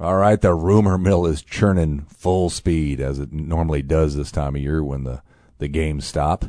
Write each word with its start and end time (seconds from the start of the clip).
All 0.00 0.16
right, 0.16 0.40
the 0.40 0.54
rumor 0.54 0.96
mill 0.96 1.26
is 1.26 1.42
churning 1.42 2.06
full 2.08 2.50
speed 2.50 3.00
as 3.00 3.18
it 3.18 3.32
normally 3.32 3.82
does 3.82 4.14
this 4.14 4.30
time 4.30 4.54
of 4.54 4.62
year 4.62 4.82
when 4.82 5.02
the, 5.02 5.22
the 5.58 5.66
games 5.66 6.06
stop. 6.06 6.44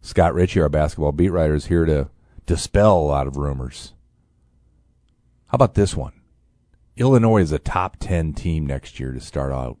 Scott 0.00 0.34
Richey, 0.34 0.60
our 0.60 0.68
basketball 0.68 1.12
beat 1.12 1.28
writer, 1.28 1.54
is 1.54 1.66
here 1.66 1.84
to 1.84 2.10
dispel 2.46 2.98
a 2.98 3.06
lot 3.06 3.28
of 3.28 3.36
rumors. 3.36 3.92
How 5.46 5.56
about 5.56 5.74
this 5.74 5.94
one? 5.94 6.14
Illinois 6.96 7.42
is 7.42 7.52
a 7.52 7.60
top 7.60 7.96
10 8.00 8.32
team 8.32 8.66
next 8.66 8.98
year 8.98 9.12
to 9.12 9.20
start 9.20 9.52
out. 9.52 9.78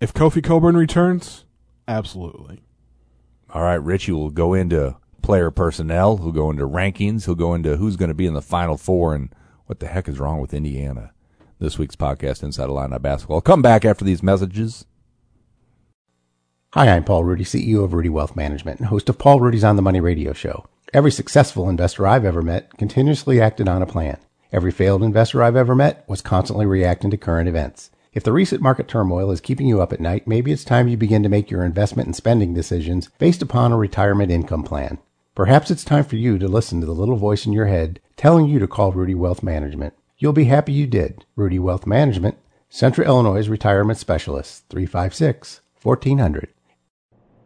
If 0.00 0.14
Kofi 0.14 0.44
Cockburn 0.44 0.76
returns, 0.76 1.44
absolutely. 1.88 2.62
All 3.52 3.62
right, 3.62 3.74
Richey 3.74 4.12
will 4.12 4.30
go 4.30 4.54
into 4.54 4.96
player 5.20 5.50
personnel. 5.50 6.16
He'll 6.18 6.30
go 6.30 6.50
into 6.50 6.66
rankings. 6.66 7.24
He'll 7.24 7.34
go 7.34 7.54
into 7.54 7.76
who's 7.76 7.96
going 7.96 8.08
to 8.08 8.14
be 8.14 8.26
in 8.26 8.34
the 8.34 8.40
Final 8.40 8.76
Four 8.76 9.16
and 9.16 9.34
what 9.66 9.80
the 9.80 9.88
heck 9.88 10.08
is 10.08 10.20
wrong 10.20 10.40
with 10.40 10.54
Indiana. 10.54 11.12
This 11.60 11.78
week's 11.78 11.94
podcast, 11.94 12.42
Inside 12.42 12.70
Illini 12.70 12.98
Basketball. 12.98 13.36
I'll 13.36 13.42
come 13.42 13.60
back 13.60 13.84
after 13.84 14.02
these 14.02 14.22
messages. 14.22 14.86
Hi, 16.72 16.88
I'm 16.88 17.04
Paul 17.04 17.24
Rudy, 17.24 17.44
CEO 17.44 17.84
of 17.84 17.92
Rudy 17.92 18.08
Wealth 18.08 18.34
Management 18.34 18.80
and 18.80 18.88
host 18.88 19.10
of 19.10 19.18
Paul 19.18 19.40
Rudy's 19.40 19.62
On 19.62 19.76
the 19.76 19.82
Money 19.82 20.00
radio 20.00 20.32
show. 20.32 20.64
Every 20.94 21.10
successful 21.10 21.68
investor 21.68 22.06
I've 22.06 22.24
ever 22.24 22.40
met 22.40 22.78
continuously 22.78 23.42
acted 23.42 23.68
on 23.68 23.82
a 23.82 23.86
plan. 23.86 24.16
Every 24.50 24.70
failed 24.70 25.02
investor 25.02 25.42
I've 25.42 25.54
ever 25.54 25.74
met 25.74 26.02
was 26.08 26.22
constantly 26.22 26.64
reacting 26.64 27.10
to 27.10 27.18
current 27.18 27.46
events. 27.46 27.90
If 28.14 28.24
the 28.24 28.32
recent 28.32 28.62
market 28.62 28.88
turmoil 28.88 29.30
is 29.30 29.42
keeping 29.42 29.66
you 29.66 29.82
up 29.82 29.92
at 29.92 30.00
night, 30.00 30.26
maybe 30.26 30.52
it's 30.52 30.64
time 30.64 30.88
you 30.88 30.96
begin 30.96 31.22
to 31.24 31.28
make 31.28 31.50
your 31.50 31.62
investment 31.62 32.06
and 32.06 32.16
spending 32.16 32.54
decisions 32.54 33.10
based 33.18 33.42
upon 33.42 33.70
a 33.70 33.76
retirement 33.76 34.32
income 34.32 34.62
plan. 34.62 34.96
Perhaps 35.34 35.70
it's 35.70 35.84
time 35.84 36.04
for 36.04 36.16
you 36.16 36.38
to 36.38 36.48
listen 36.48 36.80
to 36.80 36.86
the 36.86 36.94
little 36.94 37.16
voice 37.16 37.44
in 37.44 37.52
your 37.52 37.66
head 37.66 38.00
telling 38.16 38.46
you 38.46 38.58
to 38.58 38.66
call 38.66 38.92
Rudy 38.92 39.14
Wealth 39.14 39.42
Management. 39.42 39.92
You'll 40.22 40.34
be 40.34 40.44
happy 40.44 40.74
you 40.74 40.86
did. 40.86 41.24
Rudy 41.34 41.58
Wealth 41.58 41.86
Management, 41.86 42.36
Central 42.68 43.06
Illinois 43.06 43.48
Retirement 43.48 43.98
Specialist, 43.98 44.64
356 44.68 45.62
1400. 45.82 46.48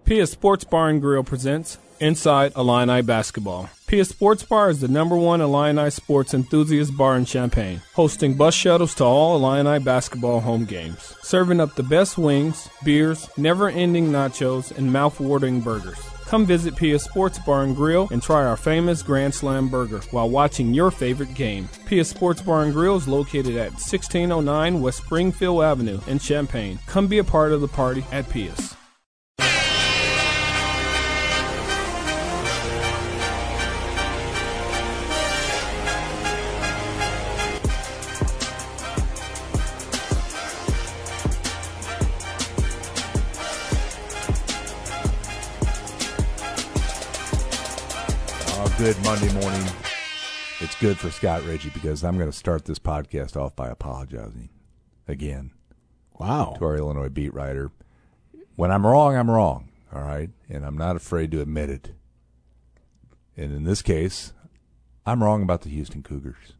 Pia 0.04 0.26
Sports 0.26 0.64
Bar 0.64 0.88
and 0.88 1.00
Grill 1.00 1.22
presents 1.22 1.78
Inside 2.00 2.52
Illini 2.56 3.00
Basketball. 3.00 3.70
Pia 3.86 4.04
Sports 4.04 4.42
Bar 4.42 4.70
is 4.70 4.80
the 4.80 4.88
number 4.88 5.14
one 5.14 5.40
Illini 5.40 5.88
sports 5.88 6.34
enthusiast 6.34 6.96
bar 6.96 7.16
in 7.16 7.24
Champaign, 7.24 7.80
hosting 7.94 8.34
bus 8.34 8.54
shuttles 8.54 8.96
to 8.96 9.04
all 9.04 9.36
Illini 9.36 9.78
basketball 9.78 10.40
home 10.40 10.64
games, 10.64 11.14
serving 11.22 11.60
up 11.60 11.76
the 11.76 11.84
best 11.84 12.18
wings, 12.18 12.68
beers, 12.82 13.30
never-ending 13.36 14.06
nachos, 14.08 14.76
and 14.76 14.92
mouth-watering 14.92 15.60
burgers. 15.60 16.13
Come 16.34 16.46
visit 16.46 16.74
Pia 16.74 16.98
Sports 16.98 17.38
Bar 17.38 17.62
and 17.62 17.76
Grill 17.76 18.08
and 18.10 18.20
try 18.20 18.44
our 18.44 18.56
famous 18.56 19.02
Grand 19.02 19.32
Slam 19.32 19.68
burger 19.68 20.00
while 20.10 20.28
watching 20.28 20.74
your 20.74 20.90
favorite 20.90 21.32
game. 21.32 21.68
Pia 21.86 22.04
Sports 22.04 22.42
Bar 22.42 22.64
and 22.64 22.72
Grill 22.72 22.96
is 22.96 23.06
located 23.06 23.54
at 23.54 23.70
1609 23.74 24.80
West 24.80 24.98
Springfield 24.98 25.62
Avenue 25.62 26.00
in 26.08 26.18
Champaign. 26.18 26.80
Come 26.88 27.06
be 27.06 27.18
a 27.18 27.24
part 27.24 27.52
of 27.52 27.60
the 27.60 27.68
party 27.68 28.04
at 28.10 28.28
Pia's. 28.30 28.74
Good 48.84 49.02
Monday 49.02 49.32
morning. 49.32 49.66
It's 50.60 50.78
good 50.78 50.98
for 50.98 51.10
Scott 51.10 51.42
Richey 51.46 51.70
because 51.70 52.04
I'm 52.04 52.18
going 52.18 52.30
to 52.30 52.36
start 52.36 52.66
this 52.66 52.78
podcast 52.78 53.34
off 53.34 53.56
by 53.56 53.68
apologizing 53.68 54.50
again 55.08 55.52
Wow. 56.18 56.56
to 56.58 56.66
our 56.66 56.76
Illinois 56.76 57.08
beat 57.08 57.32
writer. 57.32 57.70
When 58.56 58.70
I'm 58.70 58.86
wrong, 58.86 59.16
I'm 59.16 59.30
wrong. 59.30 59.70
All 59.90 60.02
right, 60.02 60.28
and 60.50 60.66
I'm 60.66 60.76
not 60.76 60.96
afraid 60.96 61.30
to 61.30 61.40
admit 61.40 61.70
it. 61.70 61.92
And 63.38 63.54
in 63.54 63.64
this 63.64 63.80
case, 63.80 64.34
I'm 65.06 65.22
wrong 65.22 65.42
about 65.42 65.62
the 65.62 65.70
Houston 65.70 66.02
Cougars. 66.02 66.52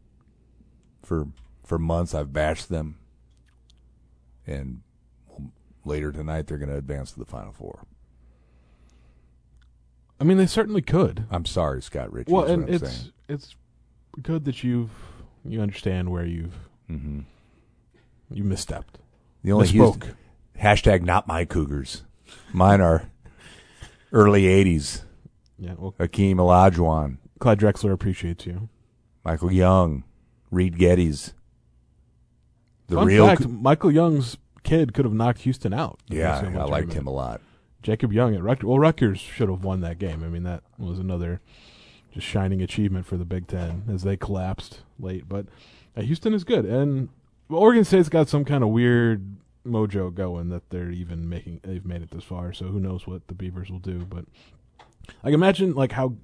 For 1.03 1.27
for 1.63 1.77
months, 1.77 2.15
I've 2.15 2.33
bashed 2.33 2.69
them, 2.69 2.97
and 4.47 4.81
later 5.83 6.11
tonight 6.11 6.47
they're 6.47 6.57
going 6.57 6.71
to 6.71 6.75
advance 6.75 7.11
to 7.11 7.19
the 7.19 7.25
Final 7.25 7.53
Four. 7.53 7.85
I 10.19 10.23
mean, 10.23 10.37
they 10.37 10.45
certainly 10.47 10.81
could. 10.81 11.25
I'm 11.29 11.45
sorry, 11.45 11.81
Scott 11.81 12.11
Richey. 12.13 12.31
Well, 12.31 12.45
and 12.45 12.69
it's 12.69 12.89
saying. 12.89 13.11
it's 13.27 13.55
good 14.21 14.45
that 14.45 14.63
you've 14.63 14.89
you 15.43 15.61
understand 15.61 16.11
where 16.11 16.25
you've 16.25 16.55
Mm-hmm. 16.89 17.21
you 18.31 18.43
misstepped. 18.43 18.95
The 19.43 19.51
only. 19.51 19.67
Houston, 19.67 20.15
hashtag 20.59 21.01
not 21.01 21.27
my 21.27 21.43
Cougars. 21.45 22.03
Mine 22.53 22.79
are 22.81 23.09
early 24.11 24.43
'80s. 24.43 25.03
Yeah. 25.57 25.73
Well, 25.77 25.95
Hakeem 25.99 26.37
Olajuwon, 26.37 27.17
Clyde 27.39 27.59
Drexler 27.59 27.91
appreciates 27.91 28.45
you. 28.45 28.69
Michael 29.23 29.51
Young, 29.51 30.03
Reid 30.51 30.77
Gettys. 30.77 31.33
The 32.87 32.95
Fun 32.97 33.07
real, 33.07 33.27
fact: 33.27 33.47
Michael 33.47 33.91
Young's 33.91 34.37
kid 34.63 34.93
could 34.93 35.05
have 35.05 35.13
knocked 35.13 35.39
Houston 35.41 35.73
out. 35.73 35.99
yeah, 36.07 36.39
I 36.55 36.65
liked 36.65 36.93
him 36.93 37.07
a 37.07 37.11
lot. 37.11 37.41
Jacob 37.85 38.11
Young 38.11 38.33
at 38.33 38.41
Rutgers. 38.41 38.65
Well, 38.65 38.79
Rutgers 38.79 39.19
should 39.19 39.47
have 39.47 39.63
won 39.63 39.81
that 39.81 39.99
game. 39.99 40.23
I 40.23 40.27
mean, 40.27 40.41
that 40.41 40.63
was 40.79 40.97
another 40.97 41.39
just 42.11 42.25
shining 42.25 42.63
achievement 42.63 43.05
for 43.05 43.15
the 43.15 43.25
Big 43.25 43.47
Ten 43.47 43.83
as 43.87 44.01
they 44.01 44.17
collapsed 44.17 44.79
late. 44.99 45.29
But 45.29 45.45
uh, 45.95 46.01
Houston 46.01 46.33
is 46.33 46.43
good, 46.43 46.65
and 46.65 47.09
Oregon 47.47 47.85
State's 47.85 48.09
got 48.09 48.27
some 48.27 48.43
kind 48.43 48.63
of 48.63 48.71
weird 48.71 49.37
mojo 49.67 50.11
going 50.11 50.49
that 50.49 50.71
they're 50.71 50.89
even 50.89 51.29
making. 51.29 51.59
They've 51.61 51.85
made 51.85 52.01
it 52.01 52.09
this 52.09 52.23
far, 52.23 52.53
so 52.53 52.65
who 52.65 52.79
knows 52.79 53.05
what 53.05 53.27
the 53.27 53.35
Beavers 53.35 53.69
will 53.69 53.77
do? 53.77 53.99
But 53.99 54.25
like, 55.23 55.35
imagine 55.35 55.75
like 55.75 55.91
how 55.91 56.15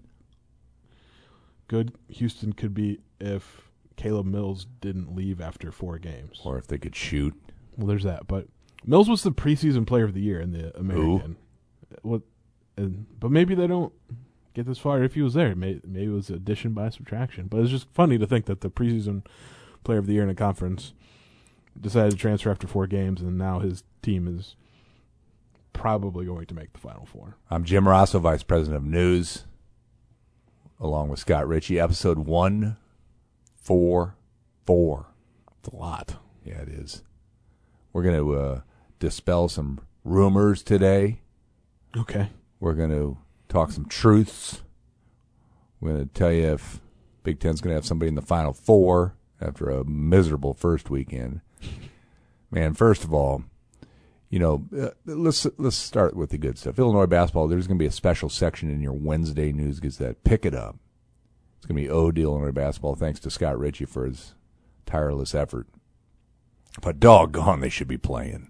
good 1.68 1.94
Houston 2.10 2.54
could 2.54 2.74
be 2.74 3.02
if 3.20 3.70
Caleb 3.98 4.26
Mills 4.26 4.66
didn't 4.82 5.16
leave 5.16 5.40
after 5.40 5.72
four 5.72 6.00
games. 6.00 6.42
Or 6.44 6.58
if 6.58 6.66
they 6.66 6.80
could 6.80 6.96
shoot. 6.96 7.36
Well, 7.78 7.86
there's 7.86 8.04
that. 8.04 8.26
But 8.28 8.48
Mills 8.84 9.08
was 9.08 9.22
the 9.22 9.32
preseason 9.32 9.86
player 9.86 10.06
of 10.06 10.16
the 10.16 10.22
year 10.22 10.42
in 10.42 10.54
the 10.54 10.76
American. 10.76 11.38
What? 12.02 12.22
And, 12.78 13.06
but 13.20 13.32
maybe 13.32 13.56
they 13.56 13.68
don't 13.68 13.94
get 14.54 14.66
this 14.66 14.80
far 14.80 15.04
if 15.04 15.14
he 15.14 15.22
was 15.22 15.34
there. 15.34 15.56
Maybe, 15.56 15.82
maybe 15.86 16.06
it 16.06 16.16
was 16.16 16.30
addition 16.30 16.74
by 16.74 16.90
subtraction. 16.90 17.48
But 17.48 17.62
it's 17.62 17.70
just 17.72 17.88
funny 17.94 18.18
to 18.18 18.26
think 18.26 18.46
that 18.46 18.62
the 18.62 18.70
preseason 18.70 19.26
player 19.84 20.00
of 20.00 20.08
the 20.08 20.14
year 20.14 20.24
in 20.24 20.30
a 20.30 20.36
conference 20.36 20.94
decided 21.80 22.12
to 22.12 22.18
transfer 22.18 22.52
after 22.52 22.68
four 22.68 22.88
games, 22.88 23.22
and 23.22 23.38
now 23.38 23.60
his 23.60 23.84
team 24.02 24.28
is 24.28 24.56
probably 25.74 26.26
going 26.26 26.46
to 26.46 26.54
make 26.54 26.74
the 26.74 26.80
Final 26.80 27.06
Four. 27.06 27.38
I'm 27.50 27.64
Jim 27.64 27.86
Rossow, 27.86 28.20
Vice 28.20 28.44
President 28.44 28.78
of 28.78 28.84
News, 28.84 29.46
along 30.80 31.10
with 31.10 31.20
Scott 31.20 31.48
Richey. 31.48 31.80
Episode 31.80 32.20
one, 32.20 32.78
four, 33.56 34.16
four. 34.66 35.08
It's 35.60 35.70
a 35.70 35.76
lot. 35.76 36.16
Yeah, 36.44 36.62
it 36.62 36.70
is. 36.70 37.04
We're 37.94 38.04
going 38.04 38.18
to 38.18 38.36
uh, 38.36 38.62
dispel 39.00 39.48
some 39.48 39.80
rumors 40.04 40.64
today. 40.64 41.22
Okay. 41.96 42.30
We're 42.60 42.74
going 42.74 42.92
to 42.92 43.18
talk 43.50 43.72
some 43.72 43.86
truths. 43.86 44.62
We're 45.80 45.94
going 45.94 46.08
to 46.08 46.14
tell 46.14 46.32
you 46.32 46.54
if 46.54 46.80
Big 47.24 47.40
Ten's 47.40 47.62
going 47.62 47.72
to 47.72 47.76
have 47.76 47.86
somebody 47.86 48.10
in 48.10 48.16
the 48.16 48.22
Final 48.22 48.54
Four 48.54 49.16
after 49.42 49.70
a 49.70 49.84
miserable 49.84 50.54
first 50.54 50.90
weekend. 50.90 51.42
Man, 52.52 52.74
first 52.74 53.04
of 53.04 53.14
all, 53.14 53.44
you 54.30 54.40
know, 54.40 54.66
uh, 54.78 54.90
let's 55.06 55.46
let's 55.58 55.76
start 55.76 56.16
with 56.16 56.30
the 56.30 56.38
good 56.38 56.58
stuff. 56.58 56.80
Illinois 56.80 57.06
basketball. 57.06 57.48
There's 57.48 57.68
going 57.68 57.78
to 57.78 57.84
be 57.84 57.88
a 57.88 57.92
special 57.92 58.30
section 58.30 58.70
in 58.70 58.82
your 58.82 58.94
Wednesday 58.94 59.52
News 59.52 59.80
Gazette. 59.80 60.24
Pick 60.24 60.46
it 60.46 60.56
up. 60.56 60.78
It's 61.58 61.66
going 61.66 61.76
to 61.76 61.82
be 61.82 61.90
ode 61.90 62.16
to 62.16 62.22
Illinois 62.22 62.52
basketball. 62.52 62.96
Thanks 62.96 63.20
to 63.22 63.30
Scott 63.30 63.60
Richey 63.60 63.86
for 63.86 64.06
his 64.06 64.34
tireless 64.86 65.36
effort. 65.36 65.68
But 66.82 67.00
doggone, 67.00 67.60
they 67.60 67.70
should 67.70 67.90
be 67.90 67.98
playing. 67.98 68.50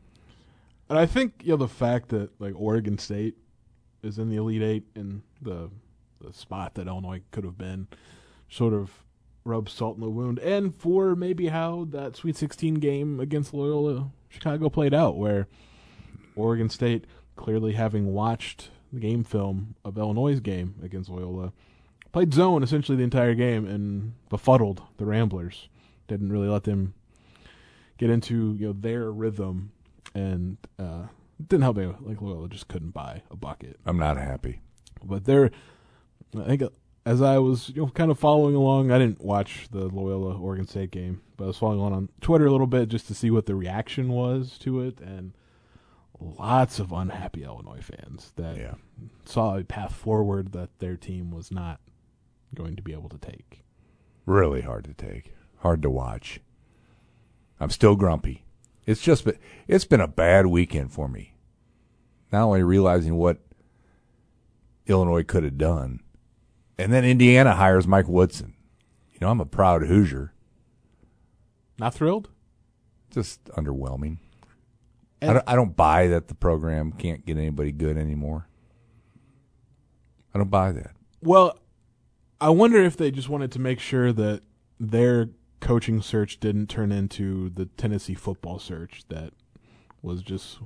And 0.89 1.00
I 1.00 1.06
think 1.06 1.42
you 1.44 1.51
know 1.51 1.57
the 1.57 1.68
fact 1.68 2.10
that 2.10 2.30
like 2.39 2.54
Oregon 2.56 2.98
State 2.98 3.38
is 4.03 4.18
in 4.18 4.30
the 4.30 4.38
Elite 4.38 4.62
Eight 4.62 4.83
in 4.95 5.24
the 5.42 5.69
the 6.19 6.33
spot 6.33 6.75
that 6.75 6.88
Illinois 6.88 7.21
could 7.31 7.44
have 7.44 7.57
been, 7.57 7.88
sort 8.50 8.74
of 8.74 9.03
rubs 9.44 9.71
salt 9.71 9.95
in 9.95 10.01
the 10.01 10.09
wound. 10.09 10.39
And 10.39 10.75
for 10.75 11.15
maybe 11.15 11.48
how 11.48 11.88
that 11.89 12.15
Sweet 12.15 12.36
16 12.36 12.75
game 12.75 13.19
against 13.19 13.53
Loyola 13.53 14.12
Chicago 14.30 14.69
played 14.69 14.94
out, 14.94 15.18
where 15.18 15.48
Oregon 16.36 16.69
State 16.69 17.06
clearly 17.36 17.74
having 17.74 18.13
watched 18.13 18.69
the 18.94 19.00
game 19.00 19.24
film 19.24 19.75
of 19.83 19.98
Illinois' 19.98 20.39
game 20.39 20.75
against 20.83 21.09
Loyola, 21.09 21.53
played 22.12 22.33
zone 22.33 22.63
essentially 22.63 22.98
the 22.98 23.03
entire 23.03 23.33
game 23.33 23.65
and 23.65 24.13
befuddled 24.30 24.81
the 24.98 25.06
Ramblers. 25.06 25.69
Didn't 26.07 26.31
really 26.31 26.50
let 26.50 26.63
them 26.63 26.94
get 27.98 28.09
into 28.09 28.56
you 28.59 28.68
know 28.68 28.74
their 28.74 29.12
rhythm, 29.12 29.71
and 30.13 30.57
uh, 30.80 31.03
didn't 31.47 31.63
help 31.63 31.77
me. 31.77 31.93
Like 32.01 32.21
Loyola 32.21 32.49
just 32.49 32.67
couldn't 32.67 32.91
buy 32.91 33.23
a 33.31 33.35
bucket, 33.35 33.79
I'm 33.85 33.97
not 33.97 34.17
happy. 34.17 34.61
but 35.03 35.25
they're 35.25 35.51
I 36.38 36.43
think 36.45 36.63
as 37.05 37.21
I 37.21 37.39
was 37.39 37.69
you 37.69 37.81
know 37.83 37.88
kind 37.89 38.11
of 38.11 38.19
following 38.19 38.55
along, 38.55 38.91
I 38.91 38.99
didn't 38.99 39.21
watch 39.21 39.67
the 39.71 39.88
Loyola 39.88 40.38
Oregon 40.38 40.67
State 40.67 40.91
game, 40.91 41.21
but 41.38 41.45
I 41.45 41.47
was 41.47 41.57
following 41.57 41.79
along 41.79 41.93
on 41.93 42.09
Twitter 42.21 42.45
a 42.45 42.51
little 42.51 42.67
bit 42.67 42.89
just 42.89 43.07
to 43.07 43.13
see 43.15 43.31
what 43.31 43.45
the 43.47 43.55
reaction 43.55 44.09
was 44.09 44.57
to 44.59 44.81
it, 44.81 44.99
and 45.01 45.33
lots 46.19 46.77
of 46.79 46.91
unhappy 46.91 47.43
Illinois 47.43 47.81
fans 47.81 48.31
that 48.35 48.55
Yeah. 48.57 48.75
saw 49.25 49.57
a 49.57 49.63
path 49.63 49.93
forward 49.93 50.51
that 50.51 50.77
their 50.79 50.95
team 50.95 51.31
was 51.31 51.51
not 51.51 51.79
going 52.53 52.75
to 52.75 52.83
be 52.83 52.93
able 52.93 53.09
to 53.09 53.17
take. 53.17 53.63
Really 54.27 54.61
hard 54.61 54.83
to 54.85 54.93
take. 54.93 55.33
Hard 55.57 55.81
to 55.81 55.89
watch. 55.89 56.39
I'm 57.59 57.71
still 57.71 57.95
grumpy. 57.95 58.45
It's 58.85 59.01
just 59.01 59.25
been, 59.25 59.38
it's 59.67 59.85
been 59.85 60.01
a 60.01 60.07
bad 60.07 60.47
weekend 60.47 60.91
for 60.91 61.07
me. 61.07 61.31
Not 62.31 62.44
only 62.44 62.63
realizing 62.63 63.16
what 63.16 63.39
Illinois 64.88 65.24
could 65.24 65.44
have 65.44 65.57
done, 65.57 66.00
and 66.78 66.92
then 66.92 67.04
Indiana 67.06 67.56
hires 67.56 67.88
Mike 67.88 68.07
Woodson. 68.07 68.54
You 69.13 69.19
know, 69.22 69.30
I'm 69.30 69.42
a 69.42 69.45
proud 69.45 69.83
Hoosier. 69.83 70.33
Not 71.78 71.94
thrilled. 71.94 72.30
Just 73.12 73.44
underwhelming. 73.45 74.18
I 75.22 75.33
don't, 75.33 75.44
I 75.48 75.56
don't 75.56 75.75
buy 75.75 76.07
that 76.07 76.28
the 76.28 76.33
program 76.33 76.92
can't 76.92 77.25
get 77.25 77.38
anybody 77.38 77.72
good 77.72 77.98
anymore. 77.98 78.48
I 80.34 80.39
don't 80.39 80.50
buy 80.50 80.72
that. 80.72 80.92
Well, 81.22 81.60
I 82.39 82.50
wonder 82.50 82.81
if 82.81 82.98
they 82.98 83.12
just 83.12 83.30
wanted 83.30 83.51
to 83.51 83.60
make 83.60 83.80
sure 83.80 84.12
that 84.13 84.42
their 84.80 85.30
coaching 85.60 86.01
search 86.01 86.39
didn't 86.39 86.68
turn 86.68 86.92
into 86.92 87.50
the 87.50 87.66
Tennessee 87.66 88.16
football 88.16 88.57
search 88.57 89.04
that 89.10 89.34
was 90.01 90.24
just 90.24 90.57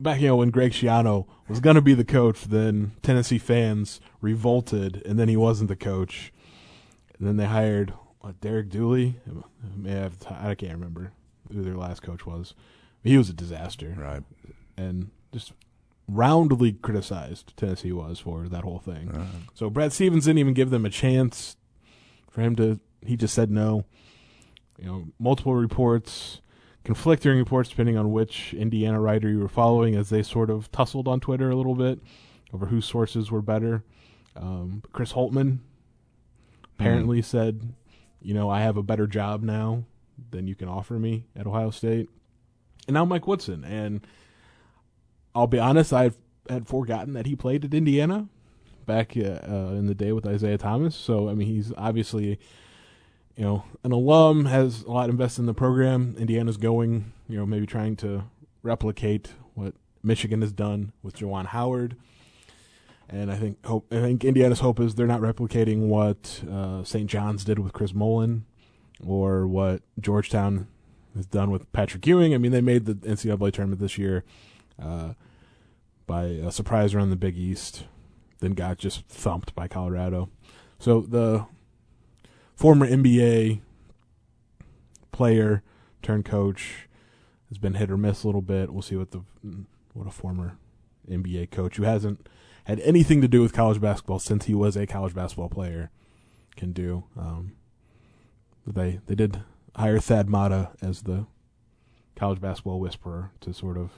back 0.00 0.20
you 0.20 0.28
know 0.28 0.36
when 0.36 0.50
Greg 0.50 0.72
Schiano 0.72 1.26
was 1.48 1.60
going 1.60 1.76
to 1.76 1.82
be 1.82 1.94
the 1.94 2.04
coach, 2.04 2.44
then 2.44 2.92
Tennessee 3.02 3.38
fans 3.38 4.00
revolted, 4.20 5.02
and 5.06 5.18
then 5.18 5.28
he 5.28 5.36
wasn't 5.36 5.68
the 5.68 5.76
coach, 5.76 6.32
and 7.18 7.26
then 7.26 7.36
they 7.36 7.46
hired 7.46 7.92
what, 8.20 8.40
Derek 8.40 8.68
Dooley. 8.70 9.20
May 9.76 9.90
have 9.92 10.16
I 10.30 10.54
can't 10.54 10.72
remember 10.72 11.12
who 11.52 11.62
their 11.62 11.76
last 11.76 12.02
coach 12.02 12.26
was. 12.26 12.54
He 13.02 13.16
was 13.16 13.30
a 13.30 13.32
disaster 13.34 13.94
Right. 13.96 14.22
and 14.76 15.10
just 15.32 15.52
roundly 16.08 16.72
criticized 16.72 17.52
Tennessee 17.56 17.92
was 17.92 18.18
for 18.18 18.48
that 18.48 18.64
whole 18.64 18.78
thing. 18.80 19.10
Uh, 19.10 19.26
So 19.54 19.70
Brad 19.70 19.92
Stevens 19.92 20.24
didn't 20.24 20.38
even 20.38 20.54
give 20.54 20.70
them 20.70 20.84
a 20.84 20.90
chance 20.90 21.56
for 22.30 22.40
him 22.40 22.56
to. 22.56 22.80
He 23.04 23.16
just 23.16 23.34
said 23.34 23.50
no. 23.50 23.84
You 24.78 24.86
know, 24.86 25.04
multiple 25.18 25.54
reports, 25.54 26.40
conflicting 26.86 27.36
reports 27.36 27.68
depending 27.68 27.98
on 27.98 28.12
which 28.12 28.54
Indiana 28.54 29.00
writer 29.00 29.28
you 29.28 29.40
were 29.40 29.48
following, 29.48 29.96
as 29.96 30.08
they 30.08 30.22
sort 30.22 30.50
of 30.50 30.70
tussled 30.70 31.08
on 31.08 31.18
Twitter 31.18 31.50
a 31.50 31.56
little 31.56 31.74
bit 31.74 31.98
over 32.54 32.66
whose 32.66 32.86
sources 32.86 33.28
were 33.28 33.42
better. 33.42 33.82
Um, 34.36 34.84
Chris 34.92 35.12
Holtmann 35.12 35.58
apparently 36.78 37.22
said, 37.22 37.74
"You 38.22 38.34
know, 38.34 38.48
I 38.48 38.60
have 38.60 38.76
a 38.76 38.84
better 38.84 39.08
job 39.08 39.42
now 39.42 39.82
than 40.30 40.46
you 40.46 40.54
can 40.54 40.68
offer 40.68 40.94
me 40.94 41.24
at 41.34 41.44
Ohio 41.48 41.70
State." 41.70 42.08
And 42.86 42.94
now 42.94 43.04
Mike 43.04 43.26
Woodson, 43.26 43.64
and 43.64 44.06
I'll 45.34 45.48
be 45.48 45.58
honest, 45.58 45.92
I 45.92 46.12
had 46.48 46.68
forgotten 46.68 47.14
that 47.14 47.26
he 47.26 47.34
played 47.34 47.64
at 47.64 47.74
Indiana 47.74 48.28
back 48.86 49.16
uh, 49.16 49.40
uh, 49.42 49.74
in 49.74 49.86
the 49.86 49.94
day 49.94 50.12
with 50.12 50.24
Isiah 50.24 50.56
Thomas. 50.56 50.94
So 50.94 51.28
I 51.28 51.34
mean, 51.34 51.48
he's 51.48 51.72
obviously, 51.76 52.38
you 53.36 53.44
know, 53.44 53.64
an 53.84 53.92
alum, 53.92 54.46
has 54.46 54.82
a 54.82 54.90
lot 54.90 55.10
invested 55.10 55.42
in 55.42 55.46
the 55.46 55.54
program. 55.54 56.16
Indiana's 56.18 56.56
going, 56.56 57.12
you 57.28 57.36
know, 57.36 57.46
maybe 57.46 57.66
trying 57.66 57.96
to 57.96 58.24
replicate 58.62 59.32
what 59.54 59.74
Michigan 60.02 60.40
has 60.40 60.52
done 60.52 60.92
with 61.02 61.16
Juwan 61.16 61.46
Howard. 61.46 61.96
And 63.08 63.30
I 63.30 63.36
think 63.36 63.64
hope 63.64 63.86
I 63.92 64.00
think 64.00 64.24
Indiana's 64.24 64.60
hope 64.60 64.80
is 64.80 64.94
they're 64.94 65.06
not 65.06 65.20
replicating 65.20 65.86
what 65.86 66.42
uh, 66.50 66.82
St. 66.82 67.08
John's 67.08 67.44
did 67.44 67.58
with 67.58 67.72
Chris 67.72 67.94
Mullin, 67.94 68.46
or 69.04 69.46
what 69.46 69.82
Georgetown 70.00 70.66
has 71.14 71.26
done 71.26 71.50
with 71.50 71.70
Patrick 71.72 72.06
Ewing. 72.06 72.34
I 72.34 72.38
mean, 72.38 72.52
they 72.52 72.60
made 72.60 72.86
the 72.86 72.94
NCAA 72.94 73.52
tournament 73.52 73.80
this 73.80 73.96
year 73.96 74.24
uh, 74.82 75.12
by 76.06 76.24
a 76.24 76.50
surprise 76.50 76.94
around 76.94 77.10
the 77.10 77.16
Big 77.16 77.36
East, 77.36 77.84
then 78.40 78.52
got 78.52 78.78
just 78.78 79.06
thumped 79.06 79.54
by 79.54 79.68
Colorado. 79.68 80.28
So 80.78 81.00
the 81.00 81.46
former 82.56 82.88
NBA 82.88 83.60
player 85.12 85.62
turned 86.02 86.24
coach 86.24 86.88
has 87.48 87.58
been 87.58 87.74
hit 87.74 87.90
or 87.90 87.96
miss 87.96 88.24
a 88.24 88.26
little 88.26 88.42
bit. 88.42 88.72
We'll 88.72 88.82
see 88.82 88.96
what 88.96 89.12
the 89.12 89.22
what 89.92 90.08
a 90.08 90.10
former 90.10 90.58
NBA 91.08 91.50
coach 91.50 91.76
who 91.76 91.84
hasn't 91.84 92.28
had 92.64 92.80
anything 92.80 93.20
to 93.20 93.28
do 93.28 93.40
with 93.40 93.52
college 93.52 93.80
basketball 93.80 94.18
since 94.18 94.46
he 94.46 94.54
was 94.54 94.76
a 94.76 94.86
college 94.86 95.14
basketball 95.14 95.48
player 95.48 95.90
can 96.56 96.72
do. 96.72 97.04
Um, 97.16 97.52
they 98.66 99.00
they 99.06 99.14
did 99.14 99.42
hire 99.76 100.00
Thad 100.00 100.28
Matta 100.28 100.70
as 100.82 101.02
the 101.02 101.26
college 102.16 102.40
basketball 102.40 102.80
whisperer 102.80 103.30
to 103.42 103.52
sort 103.52 103.76
of 103.76 103.90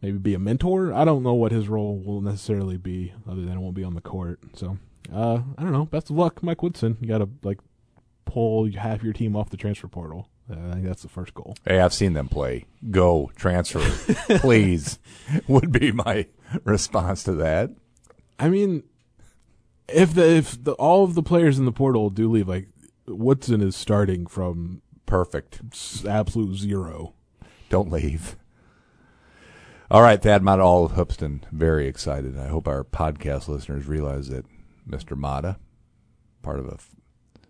maybe 0.00 0.18
be 0.18 0.34
a 0.34 0.38
mentor. 0.38 0.92
I 0.94 1.04
don't 1.04 1.22
know 1.22 1.34
what 1.34 1.52
his 1.52 1.68
role 1.68 1.98
will 1.98 2.20
necessarily 2.20 2.78
be, 2.78 3.12
other 3.28 3.42
than 3.42 3.54
it 3.54 3.60
won't 3.60 3.74
be 3.74 3.84
on 3.84 3.94
the 3.94 4.00
court. 4.00 4.40
So 4.54 4.78
uh, 5.12 5.42
I 5.58 5.62
don't 5.62 5.72
know. 5.72 5.84
Best 5.84 6.10
of 6.10 6.16
luck, 6.16 6.42
Mike 6.42 6.62
Woodson. 6.62 6.96
You 7.00 7.08
got 7.08 7.18
to 7.18 7.28
like 7.42 7.58
pull 8.24 8.70
half 8.72 9.02
your 9.02 9.12
team 9.12 9.36
off 9.36 9.50
the 9.50 9.56
transfer 9.56 9.88
portal. 9.88 10.28
Uh, 10.50 10.54
I 10.70 10.72
think 10.74 10.86
that's 10.86 11.02
the 11.02 11.08
first 11.08 11.34
goal. 11.34 11.56
Hey, 11.64 11.80
I've 11.80 11.94
seen 11.94 12.12
them 12.14 12.28
play. 12.28 12.66
Go 12.90 13.30
transfer, 13.36 13.80
please. 14.38 14.98
Would 15.48 15.72
be 15.72 15.92
my 15.92 16.26
response 16.64 17.22
to 17.24 17.32
that. 17.34 17.70
I 18.38 18.48
mean, 18.48 18.82
if 19.88 20.14
the 20.14 20.26
if 20.28 20.62
the, 20.62 20.72
all 20.72 21.04
of 21.04 21.14
the 21.14 21.22
players 21.22 21.58
in 21.58 21.64
the 21.64 21.72
portal 21.72 22.10
do 22.10 22.30
leave, 22.30 22.48
like 22.48 22.68
Woodson 23.06 23.60
is 23.62 23.76
starting 23.76 24.26
from 24.26 24.82
Perfect. 25.06 25.60
absolute 26.06 26.56
zero. 26.56 27.14
Don't 27.68 27.90
leave. 27.90 28.36
All 29.90 30.00
right, 30.02 30.20
Thad 30.20 30.42
Matta, 30.42 30.62
all 30.62 30.86
of 30.86 30.92
Hoopeston, 30.92 31.44
very 31.52 31.86
excited. 31.86 32.38
I 32.38 32.46
hope 32.48 32.66
our 32.66 32.82
podcast 32.82 33.46
listeners 33.46 33.86
realize 33.86 34.28
that 34.30 34.46
Mr. 34.88 35.16
Matta, 35.16 35.58
part 36.42 36.58
of 36.58 36.66
a 36.66 36.78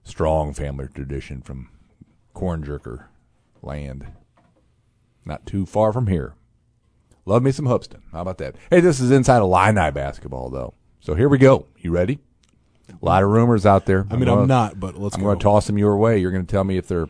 strong 0.04 0.52
family 0.54 0.88
tradition 0.92 1.42
from 1.42 1.68
corn 2.34 2.64
jerker 2.64 3.04
land, 3.62 4.06
not 5.24 5.46
too 5.46 5.64
far 5.66 5.92
from 5.92 6.06
here. 6.08 6.34
Love 7.24 7.42
me 7.42 7.52
some 7.52 7.66
Hoopeston. 7.66 8.02
How 8.12 8.22
about 8.22 8.38
that? 8.38 8.56
Hey, 8.70 8.80
this 8.80 8.98
is 8.98 9.10
inside 9.12 9.38
Illini 9.38 9.90
basketball, 9.92 10.50
though. 10.50 10.74
So 11.00 11.14
here 11.14 11.28
we 11.28 11.38
go. 11.38 11.66
You 11.78 11.92
ready? 11.92 12.18
A 12.90 13.04
lot 13.04 13.22
of 13.22 13.28
rumors 13.30 13.64
out 13.64 13.86
there. 13.86 14.06
I 14.10 14.16
mean, 14.16 14.24
gonna- 14.26 14.42
I'm 14.42 14.48
not, 14.48 14.80
but 14.80 14.96
let's 14.98 15.14
I'm 15.14 15.20
go. 15.20 15.28
going 15.28 15.38
to 15.38 15.42
toss 15.42 15.66
them 15.68 15.78
your 15.78 15.96
way. 15.96 16.18
You're 16.18 16.32
going 16.32 16.44
to 16.44 16.50
tell 16.50 16.64
me 16.64 16.76
if 16.76 16.88
they're 16.88 17.08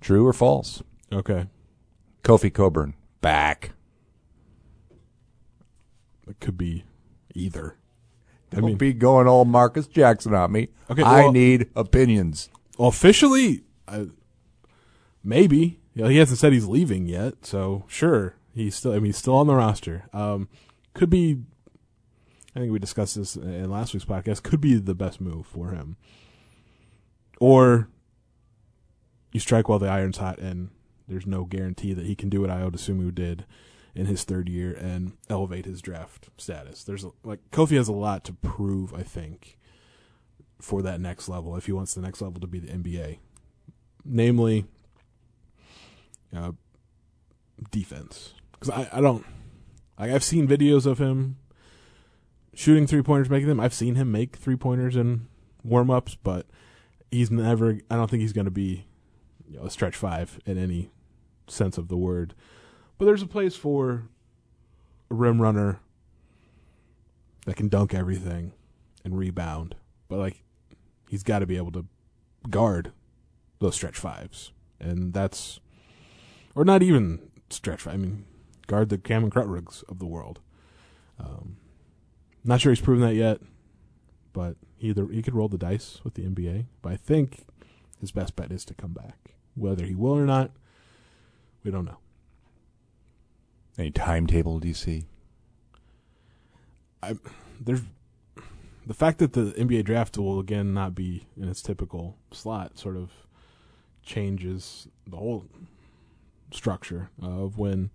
true 0.00 0.26
or 0.26 0.32
false. 0.32 0.82
okay, 1.12 1.46
Kofi 2.24 2.52
Cockburn 2.52 2.94
back. 3.20 3.72
it 6.28 6.40
could 6.40 6.56
be 6.58 6.84
either. 7.34 7.76
Don't 8.50 8.64
mean- 8.64 8.76
be 8.76 8.92
going 8.92 9.26
all 9.26 9.44
Marcus 9.44 9.86
Jackson 9.86 10.34
on 10.34 10.52
me. 10.52 10.68
Okay, 10.90 11.02
I 11.02 11.22
well- 11.22 11.32
need 11.32 11.68
opinions. 11.76 12.48
officially, 12.78 13.64
I, 13.86 14.06
maybe. 15.22 15.80
You 15.94 16.04
know, 16.04 16.08
he 16.10 16.18
hasn't 16.18 16.38
said 16.38 16.52
he's 16.52 16.66
leaving 16.66 17.06
yet, 17.06 17.44
so 17.44 17.84
sure, 17.88 18.36
he's 18.54 18.74
still. 18.76 18.92
I 18.92 18.96
mean, 18.96 19.06
he's 19.06 19.16
still 19.16 19.34
on 19.36 19.46
the 19.48 19.54
roster. 19.54 20.04
Um, 20.12 20.48
could 20.94 21.10
be. 21.10 21.40
I 22.54 22.60
think 22.60 22.72
we 22.72 22.78
discussed 22.78 23.16
this 23.16 23.34
in 23.36 23.68
last 23.70 23.92
week's 23.94 24.06
podcast. 24.06 24.42
Could 24.44 24.60
be 24.60 24.76
the 24.76 24.94
best 24.94 25.20
move 25.20 25.46
for 25.46 25.70
him, 25.72 25.96
or 27.40 27.88
you 29.32 29.40
strike 29.40 29.68
while 29.68 29.78
the 29.78 29.88
iron's 29.88 30.18
hot, 30.18 30.38
and 30.38 30.70
there's 31.08 31.26
no 31.26 31.44
guarantee 31.44 31.92
that 31.94 32.06
he 32.06 32.14
can 32.14 32.28
do 32.28 32.40
what 32.42 32.50
Ayo 32.50 32.70
Dosunmu 32.70 33.14
did 33.14 33.44
in 33.98 34.06
his 34.06 34.22
third 34.22 34.48
year 34.48 34.72
and 34.72 35.12
elevate 35.28 35.64
his 35.64 35.82
draft 35.82 36.28
status. 36.38 36.84
There's 36.84 37.02
a- 37.02 37.10
like 37.24 37.40
Kofi 37.50 37.76
has 37.76 37.88
a 37.88 37.92
lot 37.92 38.22
to 38.24 38.32
prove. 38.32 38.94
I 38.94 39.02
think 39.02 39.58
for 40.60 40.82
that 40.82 41.00
next 41.00 41.28
level 41.28 41.56
if 41.56 41.66
he 41.66 41.72
wants 41.72 41.94
the 41.94 42.00
next 42.00 42.22
level 42.22 42.40
to 42.40 42.46
be 42.46 42.60
the 42.60 42.72
NBA. 42.72 43.18
Namely, 44.04 44.66
uh, 46.34 46.52
defense. 47.72 48.34
Because 48.52 48.70
I, 48.70 48.88
I 48.92 49.00
don't. 49.00 49.26
Like, 49.98 50.12
I've 50.12 50.22
seen 50.22 50.46
videos 50.46 50.86
of 50.86 50.98
him 50.98 51.36
shooting 52.54 52.86
three 52.86 53.02
pointers, 53.02 53.28
making 53.28 53.48
them. 53.48 53.58
I've 53.58 53.74
seen 53.74 53.96
him 53.96 54.12
make 54.12 54.36
three 54.36 54.56
pointers 54.56 54.94
in 54.94 55.26
warm 55.64 55.90
ups, 55.90 56.16
but 56.22 56.46
he's 57.10 57.32
never. 57.32 57.80
I 57.90 57.96
don't 57.96 58.08
think 58.08 58.20
he's 58.20 58.32
going 58.32 58.44
to 58.44 58.50
be 58.50 58.86
you 59.50 59.58
know, 59.58 59.64
a 59.64 59.70
stretch 59.70 59.96
five 59.96 60.38
in 60.46 60.56
any 60.56 60.90
sense 61.48 61.76
of 61.78 61.88
the 61.88 61.96
word. 61.96 62.34
But 62.98 63.04
there's 63.04 63.22
a 63.22 63.26
place 63.26 63.54
for 63.54 64.08
a 65.10 65.14
rim 65.14 65.40
runner 65.40 65.80
that 67.46 67.56
can 67.56 67.68
dunk 67.68 67.94
everything 67.94 68.52
and 69.04 69.16
rebound. 69.16 69.76
But 70.08 70.18
like 70.18 70.42
he's 71.08 71.22
got 71.22 71.38
to 71.38 71.46
be 71.46 71.56
able 71.56 71.72
to 71.72 71.86
guard 72.50 72.92
those 73.60 73.74
stretch 73.74 73.96
fives, 73.96 74.52
and 74.80 75.12
that's 75.12 75.60
or 76.54 76.64
not 76.64 76.82
even 76.82 77.30
stretch 77.50 77.82
five. 77.82 77.94
I 77.94 77.96
mean, 77.98 78.24
guard 78.66 78.88
the 78.88 78.98
Cameron 78.98 79.30
Krutwigs 79.30 79.84
of 79.88 79.98
the 79.98 80.06
world. 80.06 80.40
Um, 81.18 81.56
not 82.44 82.60
sure 82.60 82.72
he's 82.72 82.80
proven 82.80 83.06
that 83.06 83.14
yet, 83.14 83.40
but 84.32 84.56
either 84.80 85.06
he 85.06 85.22
could 85.22 85.34
roll 85.34 85.48
the 85.48 85.58
dice 85.58 86.00
with 86.04 86.14
the 86.14 86.22
NBA. 86.22 86.66
But 86.82 86.92
I 86.92 86.96
think 86.96 87.44
his 88.00 88.12
best 88.12 88.36
bet 88.36 88.50
is 88.50 88.64
to 88.66 88.74
come 88.74 88.92
back. 88.92 89.34
Whether 89.54 89.84
he 89.84 89.94
will 89.94 90.16
or 90.16 90.26
not, 90.26 90.52
we 91.64 91.70
don't 91.70 91.84
know. 91.84 91.98
Any 93.78 93.90
timetable 93.92 94.58
do 94.58 94.68
you 94.68 94.74
see? 94.74 95.04
I 97.02 97.16
there's 97.60 97.82
the 98.86 98.94
fact 98.94 99.18
that 99.18 99.34
the 99.34 99.52
NBA 99.52 99.84
draft 99.84 100.18
will 100.18 100.40
again 100.40 100.74
not 100.74 100.94
be 100.94 101.26
in 101.36 101.48
its 101.48 101.62
typical 101.62 102.16
slot 102.32 102.78
sort 102.78 102.96
of 102.96 103.10
changes 104.02 104.88
the 105.06 105.16
whole 105.16 105.44
structure 106.50 107.10
of 107.22 107.58
when 107.58 107.90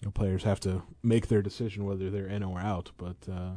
you 0.00 0.06
know, 0.06 0.10
players 0.10 0.44
have 0.44 0.60
to 0.60 0.82
make 1.02 1.26
their 1.26 1.42
decision 1.42 1.84
whether 1.84 2.08
they're 2.08 2.28
in 2.28 2.42
or 2.42 2.60
out. 2.60 2.92
But 2.96 3.16
uh, 3.30 3.56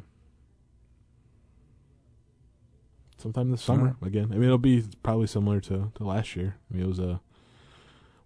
sometime 3.18 3.52
this 3.52 3.62
summer 3.62 3.96
again. 4.02 4.30
I 4.32 4.36
mean, 4.36 4.46
it'll 4.46 4.58
be 4.58 4.84
probably 5.04 5.28
similar 5.28 5.60
to, 5.62 5.92
to 5.96 6.04
last 6.04 6.36
year. 6.36 6.58
I 6.70 6.74
mean, 6.74 6.84
it 6.84 6.88
was 6.90 7.00
a 7.00 7.22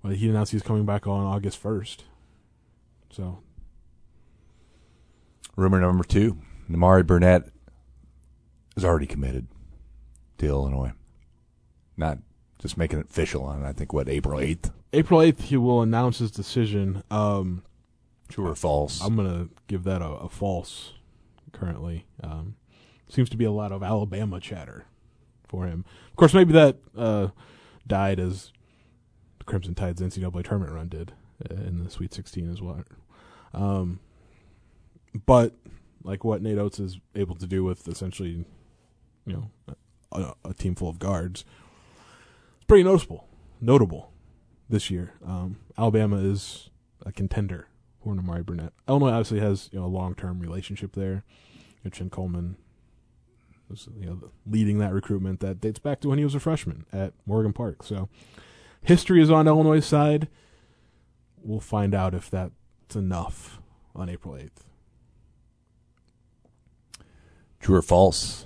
well, 0.01 0.13
he 0.13 0.29
announced 0.29 0.53
he's 0.53 0.63
coming 0.63 0.85
back 0.85 1.05
on 1.05 1.25
August 1.25 1.57
first. 1.57 2.05
So 3.15 3.39
Rumor 5.55 5.79
number 5.79 6.03
two: 6.03 6.37
Nimari 6.69 7.07
Burnett 7.07 7.47
is 8.75 8.83
already 8.83 9.05
committed 9.05 9.47
to 10.37 10.47
Illinois. 10.47 10.91
Not 11.95 12.17
just 12.59 12.77
making 12.77 12.99
it 12.99 13.05
official 13.09 13.45
on 13.45 13.63
I 13.63 13.71
think 13.71 13.93
what 13.93 14.09
April 14.09 14.41
eighth. 14.41 14.69
April 14.91 15.21
eighth, 15.21 15.43
he 15.43 15.55
will 15.55 15.81
announce 15.81 16.17
his 16.17 16.29
decision. 16.29 17.03
Um, 17.09 17.63
True 18.27 18.47
or 18.47 18.55
false? 18.55 19.01
I'm 19.01 19.15
gonna 19.15 19.47
give 19.67 19.85
that 19.85 20.01
a, 20.01 20.07
a 20.09 20.29
false. 20.29 20.91
Currently, 21.53 22.05
um, 22.21 22.55
seems 23.07 23.29
to 23.29 23.37
be 23.37 23.45
a 23.45 23.51
lot 23.51 23.71
of 23.71 23.81
Alabama 23.81 24.41
chatter 24.41 24.87
for 25.47 25.67
him. 25.67 25.85
Of 26.09 26.17
course, 26.17 26.33
maybe 26.33 26.51
that 26.51 26.79
uh, 26.97 27.29
died 27.87 28.19
as 28.19 28.51
the 29.39 29.45
Crimson 29.45 29.73
Tide's 29.73 30.01
NCAA 30.01 30.43
tournament 30.43 30.73
run 30.73 30.89
did 30.89 31.13
uh, 31.49 31.53
in 31.53 31.81
the 31.81 31.89
Sweet 31.89 32.13
16 32.13 32.51
as 32.51 32.61
well. 32.61 32.83
Um, 33.55 33.99
but 35.25 35.53
like 36.03 36.23
what 36.23 36.41
Nate 36.41 36.57
Oats 36.57 36.79
is 36.79 36.99
able 37.15 37.35
to 37.35 37.47
do 37.47 37.63
with 37.63 37.87
essentially, 37.87 38.45
you 39.25 39.33
know, 39.33 39.75
a, 40.11 40.33
a 40.49 40.53
team 40.53 40.75
full 40.75 40.89
of 40.89 40.99
guards, 40.99 41.45
it's 42.57 42.65
pretty 42.65 42.83
noticeable, 42.83 43.27
notable 43.61 44.11
this 44.69 44.91
year. 44.91 45.13
Um, 45.25 45.57
Alabama 45.77 46.17
is 46.17 46.69
a 47.05 47.11
contender 47.11 47.67
for 48.03 48.13
Nimari 48.13 48.45
Burnett. 48.45 48.73
Illinois 48.87 49.11
obviously 49.11 49.39
has 49.39 49.69
you 49.71 49.79
know 49.79 49.85
a 49.85 49.87
long 49.87 50.15
term 50.15 50.39
relationship 50.39 50.93
there. 50.93 51.23
You 51.53 51.85
know, 51.85 51.91
Chin 51.91 52.09
Coleman 52.09 52.57
was 53.69 53.87
you 53.99 54.05
know 54.05 54.31
leading 54.45 54.79
that 54.79 54.93
recruitment 54.93 55.39
that 55.39 55.61
dates 55.61 55.79
back 55.79 56.01
to 56.01 56.09
when 56.09 56.17
he 56.17 56.23
was 56.23 56.35
a 56.35 56.39
freshman 56.39 56.85
at 56.91 57.13
Morgan 57.25 57.53
Park. 57.53 57.83
So 57.83 58.09
history 58.81 59.21
is 59.21 59.31
on 59.31 59.47
Illinois' 59.47 59.79
side. 59.79 60.27
We'll 61.41 61.59
find 61.59 61.93
out 61.93 62.13
if 62.13 62.29
that's 62.87 62.95
enough 62.95 63.61
on 63.95 64.09
April 64.09 64.35
eighth. 64.35 64.63
True 67.59 67.77
or 67.77 67.81
false? 67.81 68.45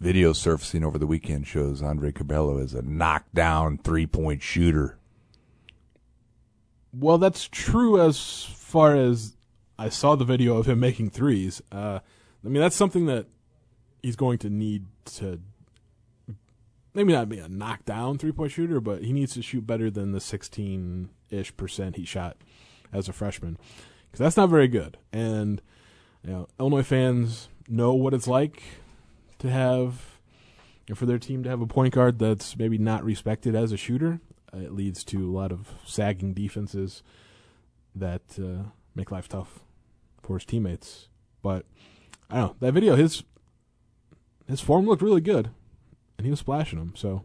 Video 0.00 0.32
surfacing 0.32 0.84
over 0.84 0.98
the 0.98 1.06
weekend 1.06 1.46
shows 1.46 1.82
Andre 1.82 2.10
Curbelo 2.10 2.62
as 2.62 2.74
a 2.74 2.82
knockdown 2.82 3.78
three 3.78 4.06
point 4.06 4.42
shooter. 4.42 4.98
Well, 6.92 7.18
that's 7.18 7.48
true 7.48 8.00
as 8.00 8.44
far 8.44 8.96
as 8.96 9.36
I 9.78 9.88
saw 9.88 10.14
the 10.14 10.24
video 10.24 10.56
of 10.56 10.66
him 10.66 10.80
making 10.80 11.10
threes. 11.10 11.60
Uh, 11.72 12.00
I 12.44 12.48
mean, 12.48 12.60
that's 12.60 12.76
something 12.76 13.06
that 13.06 13.26
he's 14.02 14.16
going 14.16 14.38
to 14.38 14.50
need 14.50 14.86
to 15.16 15.40
maybe 16.92 17.12
not 17.12 17.28
be 17.28 17.38
a 17.38 17.48
knockdown 17.48 18.18
three 18.18 18.32
point 18.32 18.52
shooter, 18.52 18.80
but 18.80 19.02
he 19.02 19.12
needs 19.12 19.34
to 19.34 19.42
shoot 19.42 19.66
better 19.66 19.90
than 19.90 20.12
the 20.12 20.20
16 20.20 21.10
ish 21.30 21.56
percent 21.56 21.96
he 21.96 22.04
shot 22.04 22.36
as 22.94 23.08
a 23.08 23.12
freshman 23.12 23.58
because 24.06 24.20
that's 24.20 24.36
not 24.36 24.48
very 24.48 24.68
good. 24.68 24.96
And 25.12 25.60
you 26.22 26.30
know, 26.30 26.48
Illinois 26.58 26.82
fans 26.82 27.48
know 27.68 27.92
what 27.92 28.14
it's 28.14 28.28
like 28.28 28.62
to 29.40 29.50
have 29.50 30.18
for 30.94 31.06
their 31.06 31.18
team 31.18 31.42
to 31.42 31.50
have 31.50 31.60
a 31.60 31.66
point 31.66 31.94
guard 31.94 32.18
that's 32.18 32.56
maybe 32.56 32.78
not 32.78 33.04
respected 33.04 33.54
as 33.54 33.72
a 33.72 33.76
shooter. 33.76 34.20
It 34.52 34.72
leads 34.72 35.02
to 35.04 35.28
a 35.28 35.32
lot 35.32 35.50
of 35.50 35.68
sagging 35.84 36.32
defenses 36.32 37.02
that 37.94 38.38
uh, 38.38 38.70
make 38.94 39.10
life 39.10 39.28
tough 39.28 39.60
for 40.22 40.38
his 40.38 40.44
teammates. 40.44 41.08
But 41.42 41.66
I 42.30 42.36
don't 42.36 42.46
know 42.48 42.56
that 42.60 42.72
video. 42.72 42.96
His 42.96 43.24
his 44.46 44.60
form 44.60 44.86
looked 44.86 45.02
really 45.02 45.20
good, 45.20 45.50
and 46.16 46.24
he 46.24 46.30
was 46.30 46.40
splashing 46.40 46.78
them. 46.78 46.92
So 46.94 47.24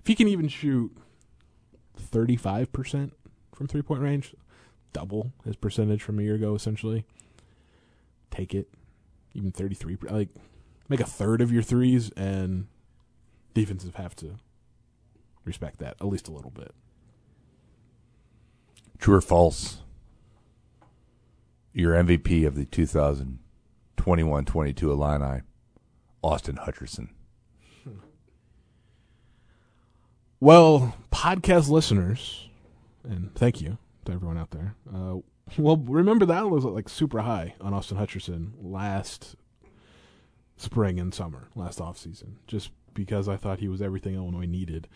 if 0.00 0.06
he 0.06 0.14
can 0.14 0.28
even 0.28 0.48
shoot 0.48 0.96
thirty 1.96 2.36
five 2.36 2.72
percent 2.72 3.14
from 3.54 3.66
three 3.66 3.82
point 3.82 4.02
range, 4.02 4.34
double 4.94 5.32
his 5.44 5.56
percentage 5.56 6.02
from 6.02 6.18
a 6.18 6.22
year 6.22 6.36
ago, 6.36 6.54
essentially. 6.54 7.04
Take 8.30 8.54
it, 8.54 8.70
even 9.34 9.52
thirty 9.52 9.74
three. 9.74 9.98
Like 10.00 10.30
make 10.88 11.00
a 11.00 11.04
third 11.04 11.42
of 11.42 11.52
your 11.52 11.62
threes, 11.62 12.10
and 12.16 12.68
defenses 13.52 13.92
have 13.96 14.16
to 14.16 14.36
respect 15.44 15.80
that 15.80 15.96
at 16.00 16.06
least 16.06 16.28
a 16.28 16.32
little 16.32 16.50
bit. 16.50 16.72
True 18.98 19.16
or 19.16 19.20
false? 19.20 19.82
Your 21.74 21.92
MVP 21.92 22.46
of 22.46 22.54
the 22.54 22.64
2021-22 22.66 24.82
Illini, 24.82 25.42
Austin 26.22 26.56
Hutcherson. 26.56 27.08
Well, 30.38 30.94
podcast 31.10 31.68
listeners, 31.68 32.48
and 33.02 33.34
thank 33.34 33.60
you 33.60 33.78
to 34.06 34.12
everyone 34.12 34.38
out 34.38 34.50
there. 34.50 34.74
Uh, 34.92 35.16
well, 35.58 35.76
remember 35.76 36.26
that 36.26 36.48
was 36.48 36.64
like 36.64 36.88
super 36.88 37.20
high 37.20 37.54
on 37.60 37.74
Austin 37.74 37.98
Hutcherson 37.98 38.52
last 38.60 39.36
spring 40.56 40.98
and 40.98 41.12
summer, 41.12 41.48
last 41.54 41.80
off 41.80 41.98
season, 41.98 42.38
just 42.46 42.70
because 42.94 43.28
I 43.28 43.36
thought 43.36 43.58
he 43.58 43.68
was 43.68 43.82
everything 43.82 44.14
Illinois 44.14 44.46
needed. 44.46 44.88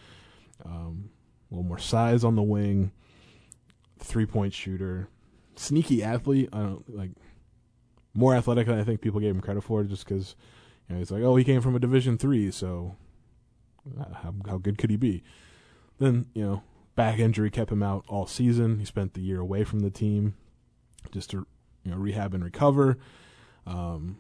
Um, 0.65 1.11
a 1.51 1.55
little 1.55 1.69
more 1.69 1.79
size 1.79 2.25
on 2.25 2.37
the 2.37 2.43
wing, 2.43 2.93
three 3.99 4.27
point 4.27 4.53
shooter, 4.53 5.09
sneaky 5.57 6.03
athlete. 6.03 6.49
I 6.53 6.59
don't 6.59 6.97
like 6.97 7.11
more 8.15 8.35
athletic 8.35 8.67
than 8.67 8.79
I 8.79 8.85
think 8.85 9.01
people 9.01 9.21
gave 9.21 9.35
him 9.35 9.41
credit 9.41 9.63
for, 9.63 9.83
just 9.85 10.07
because 10.07 10.37
you 10.89 10.95
know, 10.95 10.99
he's 10.99 11.11
like, 11.11 11.23
oh, 11.23 11.37
he 11.37 11.45
came 11.45 11.61
from 11.61 11.77
a 11.77 11.81
Division 11.81 12.19
three, 12.19 12.51
so 12.51 12.97
uh, 13.99 14.15
how 14.15 14.35
how 14.47 14.59
good 14.59 14.79
could 14.79 14.91
he 14.91 14.97
be? 14.97 15.23
Then 15.99 16.27
you 16.35 16.45
know, 16.45 16.63
back 16.99 17.21
injury 17.21 17.49
kept 17.49 17.71
him 17.71 17.81
out 17.81 18.05
all 18.09 18.27
season. 18.27 18.81
He 18.81 18.85
spent 18.85 19.15
the 19.15 19.21
year 19.21 19.39
away 19.39 19.63
from 19.63 19.81
the 19.81 19.91
team, 19.91 20.35
just 21.13 21.31
to 21.31 21.47
you 21.85 21.93
know 21.93 21.97
rehab 21.97 22.35
and 22.35 22.43
recover. 22.43 22.99
Um, 23.69 24.19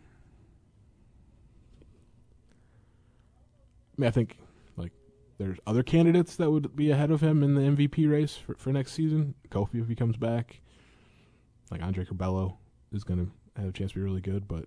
I 3.93 4.01
mean, 4.01 4.07
I 4.07 4.13
think 4.13 4.39
like 4.77 4.93
there's 5.39 5.59
other 5.67 5.83
candidates 5.83 6.37
that 6.37 6.53
would 6.53 6.77
be 6.77 6.93
ahead 6.93 7.11
of 7.11 7.21
him 7.21 7.43
in 7.43 7.55
the 7.57 7.63
MVP 7.63 8.09
race 8.09 8.37
for, 8.37 8.55
for 8.55 8.73
next 8.73 8.93
season. 8.93 9.35
Kofi 9.51 9.83
if 9.83 9.89
he 9.89 9.97
comes 9.97 10.17
back, 10.17 10.61
like 11.73 11.83
Andre 11.83 12.05
Curbelo 12.05 12.59
is 12.93 13.03
going 13.03 13.19
to 13.27 13.61
have 13.61 13.71
a 13.71 13.73
chance 13.73 13.91
to 13.91 13.99
be 13.99 14.05
really 14.05 14.21
good. 14.21 14.47
But 14.47 14.67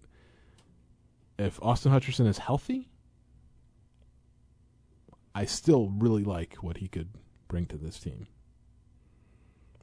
if 1.39 1.63
Austin 1.63 1.93
Hutcherson 1.93 2.27
is 2.27 2.39
healthy, 2.39 2.89
I 5.33 5.45
still 5.45 5.93
really 5.97 6.25
like 6.25 6.55
what 6.55 6.75
he 6.75 6.89
could 6.89 7.07
bring 7.51 7.65
to 7.65 7.77
this 7.77 7.99
team. 7.99 8.27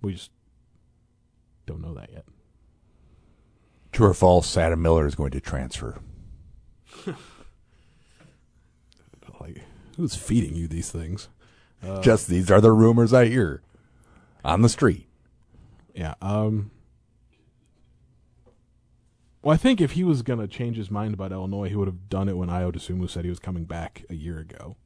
We 0.00 0.14
just 0.14 0.30
don't 1.66 1.82
know 1.82 1.92
that 1.94 2.10
yet. 2.10 2.24
True 3.92 4.06
or 4.08 4.14
false? 4.14 4.56
Adam 4.56 4.80
Miller 4.80 5.06
is 5.06 5.14
going 5.14 5.32
to 5.32 5.40
transfer. 5.40 5.98
Like, 9.40 9.62
who's 9.96 10.16
feeding 10.16 10.56
you 10.56 10.66
these 10.66 10.90
things? 10.90 11.28
Uh, 11.80 12.00
Just 12.00 12.26
these 12.26 12.50
are 12.50 12.60
the 12.60 12.72
rumors 12.72 13.12
I 13.14 13.26
hear 13.26 13.62
on 14.44 14.62
the 14.62 14.68
street. 14.68 15.06
Yeah. 15.94 16.14
Um. 16.20 16.72
Well, 19.42 19.54
I 19.54 19.56
think 19.56 19.80
if 19.80 19.92
he 19.92 20.02
was 20.02 20.22
gonna 20.22 20.48
change 20.48 20.76
his 20.76 20.90
mind 20.90 21.14
about 21.14 21.30
Illinois, 21.30 21.68
he 21.68 21.76
would 21.76 21.86
have 21.86 22.08
done 22.08 22.28
it 22.28 22.36
when 22.36 22.48
Ayo 22.48 22.72
Dosunmu 22.72 23.08
said 23.08 23.22
he 23.22 23.30
was 23.30 23.38
coming 23.38 23.64
back 23.64 24.04
a 24.10 24.14
year 24.14 24.40
ago. 24.40 24.76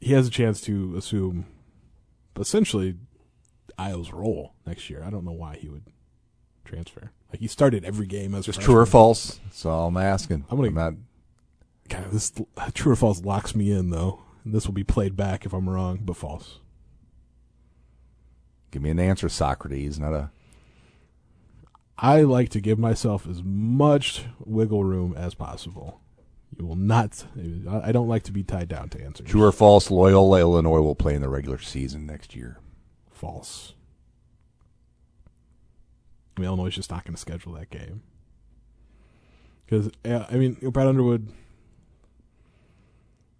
He 0.00 0.12
has 0.12 0.26
a 0.26 0.30
chance 0.30 0.60
to 0.62 0.94
assume, 0.96 1.46
essentially, 2.38 2.96
Ayo's 3.78 4.12
role 4.12 4.54
next 4.66 4.88
year. 4.90 5.02
I 5.04 5.10
don't 5.10 5.24
know 5.24 5.32
why 5.32 5.56
he 5.56 5.68
would 5.68 5.84
transfer. 6.64 7.10
Like 7.30 7.40
he 7.40 7.46
started 7.48 7.84
every 7.84 8.06
game 8.06 8.34
as 8.34 8.46
Just 8.46 8.60
true 8.60 8.76
or 8.76 8.86
false? 8.86 9.40
That's 9.44 9.64
all 9.66 9.88
I'm 9.88 9.96
asking. 9.96 10.44
I'm 10.50 10.56
gonna- 10.58 10.70
not. 10.70 10.94
God, 11.88 12.10
this 12.10 12.32
true 12.74 12.92
or 12.92 12.96
false 12.96 13.22
locks 13.22 13.54
me 13.54 13.70
in 13.70 13.90
though. 13.90 14.20
And 14.44 14.54
this 14.54 14.66
will 14.66 14.74
be 14.74 14.84
played 14.84 15.16
back 15.16 15.44
if 15.44 15.52
I'm 15.52 15.68
wrong, 15.68 16.00
but 16.02 16.16
false. 16.16 16.60
Give 18.70 18.82
me 18.82 18.90
an 18.90 18.98
answer, 19.00 19.28
Socrates. 19.28 19.98
Not 19.98 20.12
a. 20.12 20.30
I 21.98 22.22
like 22.22 22.50
to 22.50 22.60
give 22.60 22.78
myself 22.78 23.26
as 23.26 23.42
much 23.42 24.26
wiggle 24.38 24.84
room 24.84 25.14
as 25.16 25.34
possible. 25.34 26.00
You 26.58 26.66
will 26.66 26.76
not. 26.76 27.24
I 27.68 27.92
don't 27.92 28.08
like 28.08 28.22
to 28.24 28.32
be 28.32 28.42
tied 28.42 28.68
down 28.68 28.88
to 28.90 29.02
answers. 29.02 29.28
True 29.28 29.44
or 29.44 29.52
false? 29.52 29.90
Loyola 29.90 30.40
Illinois 30.40 30.80
will 30.80 30.94
play 30.94 31.14
in 31.14 31.22
the 31.22 31.28
regular 31.28 31.58
season 31.58 32.06
next 32.06 32.34
year. 32.34 32.58
False. 33.10 33.74
I 36.36 36.40
mean, 36.40 36.46
Illinois 36.46 36.66
is 36.66 36.74
just 36.74 36.90
not 36.90 37.04
going 37.04 37.14
to 37.14 37.20
schedule 37.20 37.52
that 37.54 37.70
game 37.70 38.02
because 39.66 39.90
I 40.04 40.36
mean, 40.36 40.54
Brad 40.70 40.86
Underwood 40.86 41.28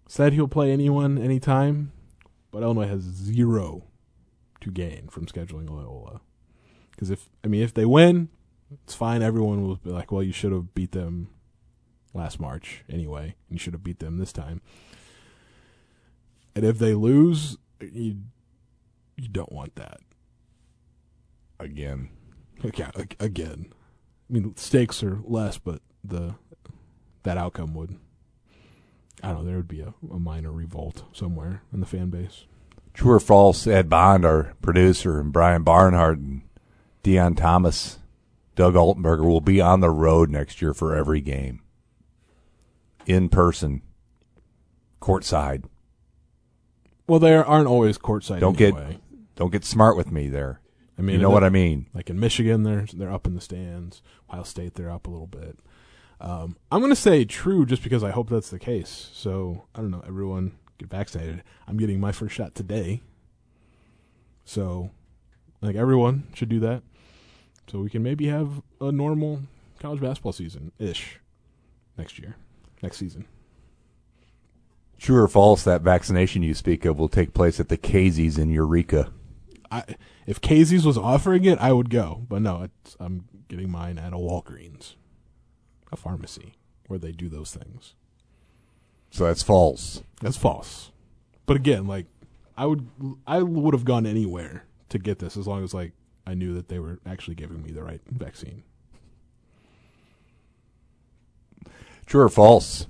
said 0.07 0.33
he'll 0.33 0.47
play 0.47 0.71
anyone 0.71 1.17
anytime, 1.17 1.91
but 2.51 2.63
Illinois 2.63 2.87
has 2.87 3.01
zero 3.01 3.83
to 4.61 4.71
gain 4.71 5.07
from 5.09 5.25
scheduling 5.25 5.69
Loyola. 5.69 6.21
Because 6.91 7.09
if 7.09 7.29
I 7.43 7.47
mean, 7.47 7.61
if 7.61 7.73
they 7.73 7.85
win, 7.85 8.29
it's 8.83 8.93
fine. 8.93 9.21
Everyone 9.21 9.61
will 9.61 9.77
be 9.77 9.91
like, 9.91 10.11
"Well, 10.11 10.23
you 10.23 10.33
should 10.33 10.51
have 10.51 10.73
beat 10.73 10.91
them 10.91 11.29
last 12.17 12.39
March 12.39 12.83
anyway. 12.89 13.35
You 13.49 13.57
should 13.57 13.73
have 13.73 13.83
beat 13.83 13.99
them 13.99 14.17
this 14.17 14.33
time." 14.33 14.61
And 16.55 16.65
if 16.65 16.79
they 16.79 16.93
lose, 16.93 17.57
you 17.79 18.17
you 19.15 19.27
don't 19.27 19.51
want 19.51 19.75
that 19.75 19.99
again. 21.59 22.09
Yeah, 22.75 22.91
again. 23.19 23.73
I 24.29 24.33
mean, 24.33 24.55
stakes 24.57 25.03
are 25.03 25.19
less, 25.23 25.57
but 25.57 25.81
the 26.03 26.35
that 27.23 27.37
outcome 27.37 27.73
would. 27.75 27.97
I 29.23 29.29
don't 29.29 29.39
know. 29.39 29.45
There 29.45 29.57
would 29.57 29.67
be 29.67 29.81
a, 29.81 29.93
a 30.11 30.19
minor 30.19 30.51
revolt 30.51 31.03
somewhere 31.13 31.63
in 31.73 31.79
the 31.79 31.85
fan 31.85 32.09
base. 32.09 32.45
True 32.93 33.13
or 33.13 33.19
false? 33.19 33.67
Ed 33.67 33.89
Bond, 33.89 34.25
our 34.25 34.55
producer, 34.61 35.19
and 35.19 35.31
Brian 35.31 35.63
Barnhart 35.63 36.17
and 36.17 36.41
Deon 37.03 37.37
Thomas, 37.37 37.99
Doug 38.55 38.73
Altenberger 38.73 39.25
will 39.25 39.41
be 39.41 39.61
on 39.61 39.81
the 39.81 39.91
road 39.91 40.29
next 40.29 40.61
year 40.61 40.73
for 40.73 40.95
every 40.95 41.21
game, 41.21 41.61
in 43.07 43.29
person, 43.29 43.81
courtside. 45.01 45.63
Well, 47.07 47.19
they 47.19 47.35
aren't 47.35 47.67
always 47.67 47.97
courtside. 47.97 48.39
Don't 48.39 48.59
anyway. 48.59 48.91
get 48.91 49.35
don't 49.35 49.51
get 49.51 49.63
smart 49.63 49.95
with 49.95 50.11
me 50.11 50.27
there. 50.27 50.61
I 50.99 51.01
mean, 51.01 51.15
you 51.15 51.21
know 51.21 51.29
what 51.29 51.43
I 51.43 51.49
mean. 51.49 51.87
Like 51.93 52.09
in 52.09 52.19
Michigan, 52.19 52.63
they're 52.63 52.85
they're 52.93 53.11
up 53.11 53.27
in 53.27 53.35
the 53.35 53.41
stands. 53.41 54.01
Ohio 54.29 54.43
State, 54.43 54.73
they're 54.73 54.91
up 54.91 55.07
a 55.07 55.09
little 55.09 55.27
bit. 55.27 55.59
Um, 56.19 56.57
I'm 56.71 56.79
going 56.79 56.91
to 56.91 56.95
say 56.95 57.25
true 57.25 57.65
just 57.65 57.83
because 57.83 58.03
I 58.03 58.09
hope 58.09 58.29
that's 58.29 58.49
the 58.49 58.59
case. 58.59 59.09
So 59.13 59.65
I 59.75 59.81
don't 59.81 59.91
know. 59.91 60.03
Everyone 60.07 60.57
get 60.77 60.89
vaccinated. 60.89 61.43
I'm 61.67 61.77
getting 61.77 61.99
my 61.99 62.11
first 62.11 62.35
shot 62.35 62.55
today. 62.55 63.01
So, 64.45 64.91
like 65.61 65.75
everyone 65.75 66.27
should 66.33 66.49
do 66.49 66.59
that. 66.61 66.81
So 67.69 67.79
we 67.79 67.89
can 67.89 68.01
maybe 68.01 68.27
have 68.27 68.61
a 68.79 68.91
normal 68.91 69.41
college 69.79 69.99
basketball 69.99 70.31
season 70.31 70.71
ish 70.79 71.19
next 71.97 72.17
year, 72.17 72.35
next 72.81 72.97
season. 72.97 73.25
True 74.99 75.21
or 75.21 75.27
false? 75.27 75.63
That 75.63 75.81
vaccination 75.81 76.43
you 76.43 76.53
speak 76.53 76.85
of 76.85 76.97
will 76.97 77.09
take 77.09 77.33
place 77.33 77.59
at 77.59 77.69
the 77.69 77.77
Casey's 77.77 78.37
in 78.37 78.49
Eureka. 78.49 79.11
I, 79.69 79.83
if 80.25 80.41
Casey's 80.41 80.85
was 80.85 80.97
offering 80.97 81.45
it, 81.45 81.59
I 81.59 81.71
would 81.71 81.89
go, 81.89 82.25
but 82.27 82.41
no, 82.41 82.67
I'm 82.99 83.25
getting 83.47 83.69
mine 83.69 83.97
at 83.97 84.13
a 84.13 84.17
Walgreens, 84.17 84.95
a 85.91 85.97
pharmacy 85.97 86.55
where 86.87 86.99
they 86.99 87.11
do 87.11 87.29
those 87.29 87.53
things. 87.53 87.93
So 89.11 89.25
that's 89.25 89.43
false. 89.43 90.01
That's 90.21 90.37
false. 90.37 90.91
But 91.45 91.57
again, 91.57 91.85
like 91.87 92.07
I 92.57 92.65
would, 92.65 92.89
I 93.25 93.41
would 93.41 93.73
have 93.73 93.85
gone 93.85 94.05
anywhere 94.05 94.65
to 94.89 94.99
get 94.99 95.19
this 95.19 95.37
as 95.37 95.47
long 95.47 95.63
as 95.63 95.73
like 95.73 95.93
I 96.25 96.33
knew 96.33 96.53
that 96.55 96.69
they 96.69 96.79
were 96.79 96.99
actually 97.05 97.35
giving 97.35 97.61
me 97.61 97.71
the 97.71 97.83
right 97.83 98.01
vaccine. 98.09 98.63
True 102.07 102.21
or 102.21 102.29
false? 102.29 102.87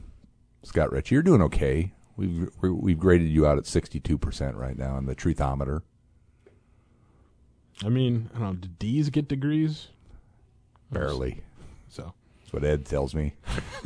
Scott 0.64 0.92
Richey? 0.92 1.16
you're 1.16 1.24
doing 1.24 1.42
okay. 1.42 1.92
We've 2.16 2.50
we've 2.62 3.00
graded 3.00 3.30
you 3.30 3.46
out 3.48 3.58
at 3.58 3.66
62% 3.66 4.56
right 4.56 4.78
now 4.78 4.96
on 4.96 5.06
the 5.08 5.16
truthometer. 5.16 5.82
I 7.84 7.90
mean, 7.90 8.30
I 8.36 8.40
don't 8.40 8.48
know. 8.48 8.54
Did 8.54 8.80
D's 8.80 9.10
get 9.10 9.28
degrees? 9.28 9.88
Barely. 10.92 11.42
So 11.90 12.14
that's 12.40 12.54
what 12.54 12.64
Ed 12.64 12.86
tells 12.86 13.14
me. 13.14 13.34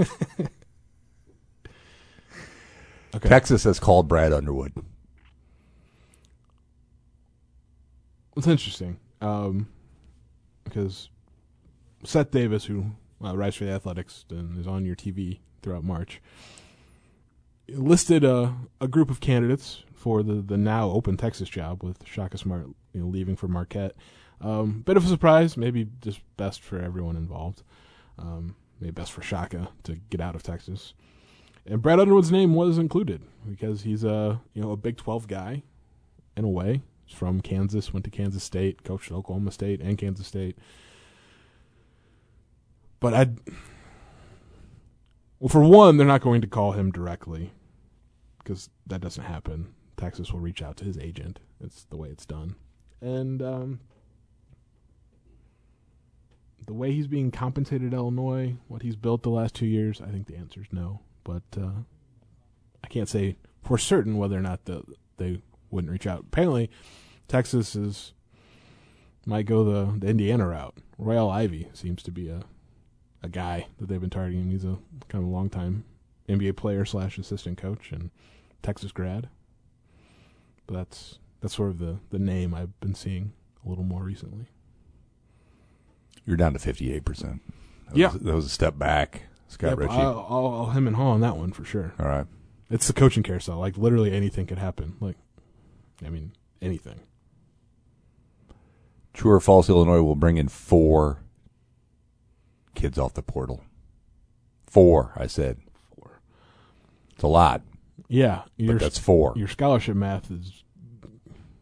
okay. 3.15 3.29
Texas 3.29 3.63
has 3.63 3.79
called 3.79 4.07
Brad 4.07 4.31
Underwood. 4.33 4.73
It's 8.37 8.47
interesting 8.47 8.97
um, 9.21 9.67
because 10.63 11.09
Seth 12.03 12.31
Davis, 12.31 12.63
who 12.65 12.85
uh, 13.23 13.35
writes 13.35 13.55
for 13.55 13.65
the 13.65 13.71
Athletics 13.71 14.25
and 14.29 14.59
is 14.59 14.67
on 14.67 14.85
your 14.85 14.95
TV 14.95 15.39
throughout 15.61 15.83
March, 15.83 16.21
listed 17.69 18.23
a, 18.23 18.55
a 18.79 18.87
group 18.87 19.09
of 19.09 19.19
candidates 19.19 19.83
for 19.93 20.23
the, 20.23 20.35
the 20.35 20.57
now 20.57 20.89
open 20.89 21.17
Texas 21.17 21.49
job 21.49 21.83
with 21.83 22.05
Shaka 22.05 22.37
Smart 22.37 22.67
you 22.93 23.01
know, 23.01 23.07
leaving 23.07 23.35
for 23.35 23.47
Marquette. 23.47 23.95
Um, 24.41 24.81
bit 24.81 24.97
of 24.97 25.05
a 25.05 25.07
surprise, 25.07 25.55
maybe 25.55 25.87
just 26.01 26.19
best 26.37 26.61
for 26.61 26.79
everyone 26.79 27.15
involved. 27.15 27.63
Um, 28.17 28.55
maybe 28.79 28.91
best 28.91 29.11
for 29.11 29.21
Shaka 29.21 29.69
to 29.83 29.95
get 30.09 30.19
out 30.19 30.35
of 30.35 30.43
Texas. 30.43 30.93
And 31.65 31.81
Brad 31.81 31.99
Underwood's 31.99 32.31
name 32.31 32.55
was 32.55 32.79
included 32.79 33.21
because 33.47 33.83
he's 33.83 34.03
a 34.03 34.41
you 34.53 34.61
know 34.61 34.71
a 34.71 34.77
Big 34.77 34.97
Twelve 34.97 35.27
guy, 35.27 35.61
in 36.35 36.43
a 36.43 36.49
way. 36.49 36.81
He's 37.05 37.17
from 37.17 37.41
Kansas, 37.41 37.93
went 37.93 38.05
to 38.05 38.11
Kansas 38.11 38.43
State, 38.43 38.83
coached 38.83 39.11
at 39.11 39.17
Oklahoma 39.17 39.51
State 39.51 39.81
and 39.81 39.97
Kansas 39.97 40.27
State. 40.27 40.57
But 43.01 43.13
I, 43.13 43.27
well, 45.39 45.49
for 45.49 45.63
one, 45.63 45.97
they're 45.97 46.07
not 46.07 46.21
going 46.21 46.39
to 46.41 46.47
call 46.47 46.71
him 46.71 46.91
directly 46.91 47.51
because 48.37 48.69
that 48.87 49.01
doesn't 49.01 49.23
happen. 49.23 49.73
Texas 49.97 50.31
will 50.31 50.39
reach 50.39 50.61
out 50.61 50.77
to 50.77 50.85
his 50.85 50.97
agent. 50.97 51.39
It's 51.59 51.83
the 51.85 51.97
way 51.97 52.09
it's 52.09 52.25
done. 52.25 52.55
And 53.01 53.41
um, 53.41 53.79
the 56.67 56.73
way 56.73 56.91
he's 56.91 57.07
being 57.07 57.31
compensated 57.31 57.93
Illinois, 57.93 58.55
what 58.67 58.83
he's 58.83 58.95
built 58.95 59.23
the 59.23 59.29
last 59.29 59.55
two 59.55 59.65
years, 59.65 59.99
I 59.99 60.11
think 60.11 60.27
the 60.27 60.37
answer 60.37 60.61
is 60.61 60.67
no. 60.71 61.01
But 61.23 61.43
uh, 61.57 61.81
I 62.83 62.87
can't 62.87 63.09
say 63.09 63.35
for 63.63 63.79
certain 63.79 64.17
whether 64.17 64.37
or 64.37 64.41
not 64.41 64.65
the, 64.65 64.83
they 65.17 65.41
wouldn't 65.71 65.91
reach 65.91 66.05
out. 66.05 66.25
Apparently, 66.27 66.69
Texas 67.27 67.75
is 67.75 68.13
might 69.25 69.45
go 69.45 69.63
the, 69.63 69.99
the 69.99 70.07
Indiana 70.07 70.47
route. 70.47 70.75
Royal 70.97 71.29
Ivey 71.29 71.69
seems 71.73 72.03
to 72.03 72.11
be 72.11 72.27
a 72.29 72.43
a 73.23 73.29
guy 73.29 73.67
that 73.79 73.87
they've 73.87 74.01
been 74.01 74.09
targeting. 74.09 74.49
He's 74.49 74.65
a 74.65 74.77
kind 75.09 75.23
of 75.23 75.29
a 75.29 75.33
long 75.33 75.49
time 75.49 75.83
NBA 76.27 76.55
player 76.55 76.85
slash 76.85 77.17
assistant 77.17 77.57
coach 77.57 77.91
and 77.91 78.09
Texas 78.61 78.91
grad. 78.91 79.29
But 80.67 80.75
that's 80.75 81.19
that's 81.41 81.55
sort 81.55 81.69
of 81.71 81.79
the, 81.79 81.97
the 82.11 82.19
name 82.19 82.53
I've 82.53 82.79
been 82.79 82.95
seeing 82.95 83.33
a 83.65 83.69
little 83.69 83.83
more 83.83 84.03
recently. 84.03 84.45
You're 86.25 86.37
down 86.37 86.53
to 86.53 86.59
58%. 86.59 87.39
yeah. 87.93 88.13
Was, 88.13 88.21
that 88.21 88.35
was 88.35 88.45
a 88.45 88.49
step 88.49 88.77
back. 88.77 89.23
Scott 89.47 89.71
yep, 89.71 89.79
Richey. 89.79 89.93
I'll, 89.93 90.25
I'll, 90.29 90.47
I'll 90.47 90.69
him 90.69 90.87
and 90.87 90.95
haw 90.95 91.09
on 91.09 91.21
that 91.21 91.35
one 91.35 91.51
for 91.51 91.65
sure. 91.65 91.93
All 91.99 92.07
right. 92.07 92.27
It's 92.69 92.87
the 92.87 92.93
coaching 92.93 93.23
carousel. 93.23 93.57
Like, 93.57 93.75
literally 93.75 94.13
anything 94.13 94.45
could 94.45 94.59
happen. 94.59 94.95
Like, 95.01 95.17
I 96.05 96.09
mean, 96.09 96.31
anything. 96.61 97.01
True 99.13 99.31
or 99.31 99.39
false, 99.41 99.67
Illinois 99.67 100.03
will 100.03 100.15
bring 100.15 100.37
in 100.37 100.47
four 100.47 101.21
kids 102.75 102.97
off 102.97 103.13
the 103.13 103.21
portal. 103.21 103.63
Four, 104.65 105.13
I 105.15 105.27
said. 105.27 105.57
Four. 105.95 106.21
It's 107.13 107.23
a 107.23 107.27
lot. 107.27 107.61
Yeah. 108.07 108.43
But 108.57 108.79
that's 108.79 108.99
four. 108.99 109.33
Your 109.35 109.47
scholarship 109.47 109.95
math 109.95 110.31
is 110.31 110.63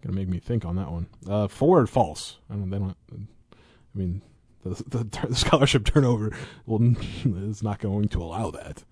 gonna 0.02 0.16
make 0.16 0.28
me 0.28 0.40
think 0.40 0.66
on 0.66 0.76
that 0.76 0.92
one. 0.92 1.08
Uh, 1.28 1.48
four 1.48 1.80
or 1.80 1.88
false? 1.88 2.38
I 2.50 2.54
don't. 2.54 2.70
They 2.70 2.80
don't. 2.80 2.98
I 3.12 3.98
mean, 3.98 4.22
the, 4.64 4.70
the, 4.88 5.28
the 5.28 5.36
scholarship 5.36 5.86
turnover 5.86 6.32
will 6.66 6.96
is 7.26 7.64
not 7.64 7.80
going 7.80 8.08
to 8.10 8.22
allow 8.24 8.52
that. 8.52 8.84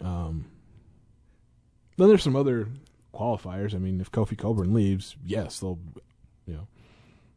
Um. 0.00 0.46
Then 1.96 2.08
there's 2.08 2.22
some 2.22 2.36
other 2.36 2.68
qualifiers. 3.12 3.74
I 3.74 3.78
mean, 3.78 4.00
if 4.00 4.10
Kofi 4.12 4.38
Cockburn 4.38 4.72
leaves, 4.72 5.16
yes, 5.24 5.58
they'll, 5.58 5.80
you 6.46 6.54
know, 6.54 6.68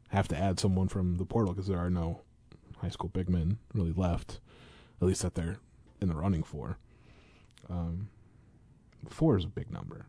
have 0.10 0.28
to 0.28 0.38
add 0.38 0.60
someone 0.60 0.88
from 0.88 1.18
the 1.18 1.26
portal 1.26 1.54
because 1.54 1.68
there 1.68 1.80
are 1.80 1.90
no 1.90 2.22
high 2.82 2.90
school 2.90 3.10
big 3.10 3.30
men 3.30 3.58
really 3.74 3.94
left, 3.94 4.40
at 5.02 5.08
least 5.08 5.22
that 5.22 5.36
they're 5.36 5.58
in 6.02 6.08
the 6.08 6.16
running 6.16 6.44
for. 6.44 6.78
Um, 7.70 8.10
four 9.08 9.38
is 9.38 9.46
a 9.46 9.50
big 9.50 9.72
number. 9.72 10.08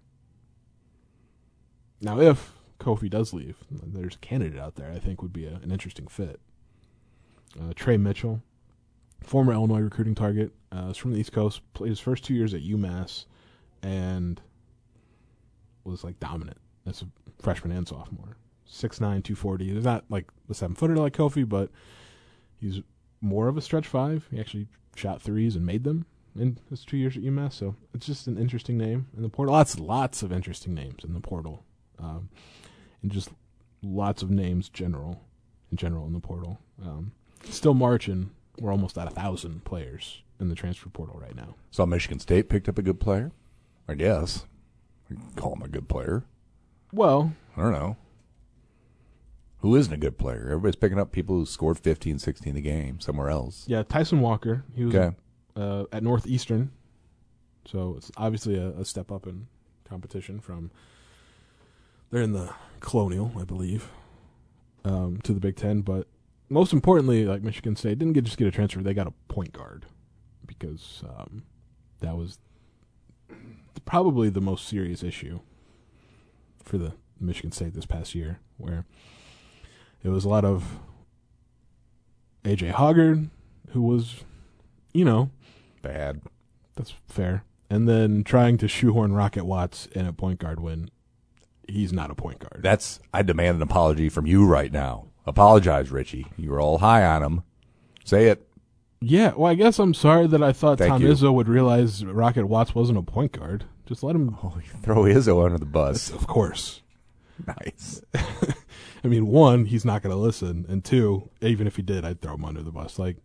Now, 2.01 2.21
if 2.21 2.53
Kofi 2.81 3.09
does 3.09 3.33
leave, 3.33 3.59
there's 3.71 4.17
a 4.17 4.19
candidate 4.19 4.59
out 4.59 4.75
there 4.75 4.91
I 4.91 4.99
think 4.99 5.23
would 5.23 5.33
be 5.33 5.47
a, 5.47 5.55
an 5.63 5.71
interesting 5.71 6.09
fit. 6.09 6.41
Uh, 7.61 7.73
Tre 7.75 7.97
Mitchell, 7.97 8.43
former 9.23 9.53
Illinois 9.53 9.81
recruiting 9.81 10.15
target, 10.15 10.53
uh, 10.75 10.89
is 10.91 10.97
from 10.97 11.13
the 11.13 11.21
East 11.21 11.33
Coast, 11.33 11.61
played 11.75 11.91
his 11.91 12.01
first 12.01 12.25
two 12.25 12.35
years 12.35 12.55
at 12.55 12.63
UMass, 12.63 13.27
and 13.83 14.41
was 15.85 16.03
like 16.03 16.19
dominant 16.19 16.59
as 16.87 17.03
a 17.03 17.07
freshman 17.41 17.77
and 17.77 17.87
sophomore. 17.87 18.37
6'9", 18.69 18.99
240. 18.99 19.75
He's 19.75 19.85
not 19.85 20.05
like 20.09 20.29
a 20.49 20.55
seven 20.55 20.75
footer 20.75 20.97
like 20.97 21.13
Kofi, 21.13 21.47
but 21.47 21.71
he's 22.62 22.81
more 23.20 23.48
of 23.48 23.57
a 23.57 23.61
stretch 23.61 23.87
five. 23.87 24.27
He 24.31 24.40
actually 24.40 24.68
shot 24.96 25.20
threes 25.20 25.57
and 25.57 25.66
made 25.66 25.85
them 25.85 26.07
in 26.38 26.59
his 26.70 26.85
two 26.85 26.96
years 26.96 27.16
at 27.16 27.22
UMass. 27.22 27.53
So 27.53 27.75
it's 27.92 28.07
just 28.07 28.27
an 28.27 28.38
interesting 28.38 28.79
name 28.79 29.07
in 29.16 29.22
the 29.22 29.29
portal. 29.29 29.53
Lots, 29.53 29.79
lots 29.79 30.22
of 30.22 30.33
interesting 30.33 30.75
names 30.75 31.05
in 31.05 31.12
the 31.12 31.20
portal, 31.20 31.64
um, 31.98 32.29
and 33.03 33.11
just 33.11 33.29
lots 33.83 34.22
of 34.22 34.31
names 34.31 34.68
general 34.68 35.20
in 35.70 35.77
general 35.77 36.07
in 36.07 36.12
the 36.12 36.20
portal. 36.20 36.59
Um, 36.83 37.12
still 37.48 37.75
marching. 37.75 38.31
We're 38.59 38.72
almost 38.72 38.98
at 38.98 39.09
a 39.09 39.11
thousand 39.11 39.64
players 39.64 40.22
in 40.38 40.48
the 40.48 40.55
transfer 40.55 40.88
portal 40.90 41.18
right 41.18 41.35
now. 41.35 41.55
Saw 41.70 41.87
Michigan 41.87 42.18
State 42.18 42.48
picked 42.48 42.68
up 42.68 42.79
a 42.79 42.83
good 42.83 43.01
player. 43.01 43.33
I 43.88 43.94
guess. 43.94 44.46
Can 45.09 45.20
call 45.37 45.55
him 45.55 45.62
a 45.62 45.68
good 45.68 45.88
player. 45.88 46.25
Well, 46.92 47.33
I 47.57 47.62
don't 47.62 47.72
know. 47.72 47.96
Who 49.62 49.77
isn't 49.77 49.92
a 49.92 49.96
good 49.96 50.18
player? 50.18 50.44
Everybody's 50.46 50.77
picking 50.77 50.98
up 50.98 51.12
people 51.12 51.37
who 51.37 51.46
scored 51.46 51.79
15, 51.79 52.18
16 52.18 52.57
a 52.57 52.61
game 52.61 53.01
somewhere 53.01 53.31
else. 53.31 53.64
yeah, 53.68 53.83
Tyson 53.83 54.20
Walker. 54.20 54.64
He 54.75 54.85
was 54.85 54.94
Okay. 54.94 55.16
uh, 55.57 55.85
at 55.92 56.03
Northeastern, 56.03 56.72
so 57.64 57.94
it's 57.96 58.11
obviously 58.16 58.57
a, 58.57 58.70
a 58.70 58.85
step 58.85 59.11
up 59.12 59.27
in 59.27 59.46
competition 59.85 60.40
from. 60.40 60.70
They're 62.11 62.22
in 62.22 62.33
the 62.33 62.53
Colonial, 62.81 63.33
I 63.40 63.44
believe, 63.44 63.88
um, 64.85 65.18
to 65.22 65.33
the 65.33 65.40
Big 65.40 65.57
Ten. 65.57 65.81
But 65.81 66.09
most 66.51 66.72
importantly, 66.72 67.25
like 67.25 67.42
Michigan 67.42 67.75
State 67.77 67.98
didn't 68.01 68.12
get 68.14 68.25
just 68.25 68.37
get 68.37 68.48
a 68.48 68.51
transfer; 68.51 68.83
they 68.83 68.92
got 68.94 69.07
a 69.07 69.12
point 69.33 69.53
guard 69.53 69.87
because 70.46 71.03
um, 71.09 71.44
that 72.01 72.16
was 72.16 72.38
probably 73.85 74.29
the 74.29 74.40
most 74.40 74.66
serious 74.68 75.03
issue 75.03 75.40
for 76.62 76.79
the 76.79 76.94
Michigan 77.20 77.53
State 77.53 77.75
this 77.75 77.87
past 77.87 78.14
year, 78.14 78.40
where 78.59 78.85
it 80.05 80.09
was 80.09 80.25
a 80.25 80.29
lot 80.29 80.45
of 80.45 80.79
AJ 82.45 82.73
Hoggard, 82.73 83.29
who 83.71 83.83
was, 83.83 84.25
you 84.93 85.05
know, 85.05 85.31
Bad. 85.83 86.21
that's 86.77 86.95
fair. 87.09 87.45
And 87.71 87.88
then 87.88 88.23
trying 88.25 88.59
to 88.59 88.69
shoehorn 88.69 89.12
Rocket 89.15 89.45
Watts 89.45 89.87
in 89.87 90.07
a 90.07 90.12
point 90.12 90.38
guard 90.41 90.61
when 90.61 90.91
he's 91.69 91.93
not 91.93 92.11
a 92.11 92.15
point 92.15 92.38
guard. 92.41 92.61
That's 92.62 93.01
I 93.15 93.23
demand 93.23 93.57
an 93.57 93.62
apology 93.62 94.09
from 94.09 94.27
you 94.27 94.45
right 94.47 94.71
now. 94.73 95.07
Apologize, 95.27 95.91
Richey. 95.91 96.27
You 96.37 96.51
were 96.51 96.61
all 96.61 96.79
high 96.79 97.05
on 97.05 97.23
him. 97.23 97.43
Say 98.05 98.27
it. 98.27 98.47
yeah, 99.01 99.33
well, 99.37 99.51
I 99.51 99.55
guess 99.55 99.79
I'm 99.79 99.95
sorry 99.95 100.27
that 100.27 100.43
I 100.43 100.53
thought 100.53 100.79
Thank 100.79 100.91
Tom 100.91 101.03
you. 101.03 101.09
Izzo 101.09 101.33
would 101.33 101.49
realize 101.49 102.05
Rocket 102.05 102.47
Watts 102.47 102.75
wasn't 102.75 102.99
a 102.99 103.03
point 103.03 103.33
guard. 103.33 103.65
Just 103.87 104.03
let 104.03 104.17
him. 104.17 104.37
Oh, 104.43 104.59
throw 104.83 105.03
Izzo 105.05 105.45
under 105.45 105.59
the 105.59 105.65
bus. 105.65 106.11
Of 106.11 106.27
course. 106.27 106.83
nice. 107.47 108.03
I 109.05 109.09
mean, 109.09 109.27
one, 109.27 109.67
he's 109.67 109.85
not 109.85 110.03
going 110.03 110.15
to 110.15 110.21
listen, 110.21 110.65
and 110.69 110.85
two, 110.85 111.29
even 111.41 111.67
if 111.67 111.77
he 111.77 111.83
did, 111.83 112.05
I'd 112.05 112.21
throw 112.21 112.35
him 112.35 112.45
under 112.45 112.62
the 112.62 112.71
bus. 112.71 112.99
Like, 112.99 113.17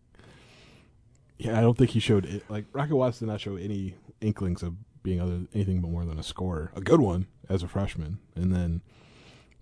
yeah, 1.38 1.58
I 1.58 1.62
don't 1.62 1.78
think 1.78 1.92
he 1.92 2.00
showed 2.00 2.26
it. 2.26 2.50
Like 2.50 2.66
Rocket 2.74 2.96
Watts 2.96 3.20
did 3.20 3.28
not 3.28 3.42
show 3.42 3.56
any 3.56 3.96
inklings 4.22 4.64
of 4.64 4.76
being 5.04 5.22
other 5.22 5.42
anything 5.54 5.80
but 5.82 5.92
more 5.92 6.04
than 6.04 6.20
a 6.20 6.24
scorer, 6.24 6.72
a 6.76 6.82
good 6.82 7.00
one 7.00 7.28
as 7.48 7.64
a 7.64 7.68
freshman, 7.68 8.20
and 8.36 8.54
then 8.54 8.82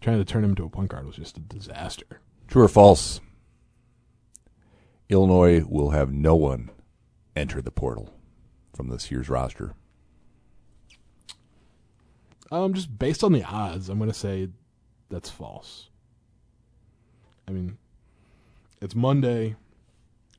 trying 0.02 0.18
to 0.18 0.26
turn 0.26 0.44
him 0.44 0.52
into 0.52 0.64
a 0.64 0.70
point 0.70 0.90
guard 0.90 1.06
was 1.06 1.18
just 1.18 1.38
a 1.38 1.42
disaster. 1.42 2.22
True 2.48 2.64
or 2.64 2.68
false? 2.68 3.20
Illinois 5.10 5.64
will 5.68 5.92
have 5.92 6.12
no 6.12 6.36
one 6.36 6.72
enter 7.36 7.62
the 7.62 7.72
portal 7.72 8.14
from 8.74 8.90
this 8.90 9.12
year's 9.12 9.30
roster. 9.30 9.74
Um, 12.52 12.74
just 12.74 12.98
based 12.98 13.24
on 13.24 13.34
the 13.34 13.44
odds, 13.44 13.90
I'm 13.90 13.98
going 13.98 14.10
to 14.10 14.18
say 14.18 14.50
that's 15.10 15.30
false. 15.30 15.90
I 17.48 17.52
mean, 17.52 17.78
it's 18.82 18.96
Monday, 18.96 19.56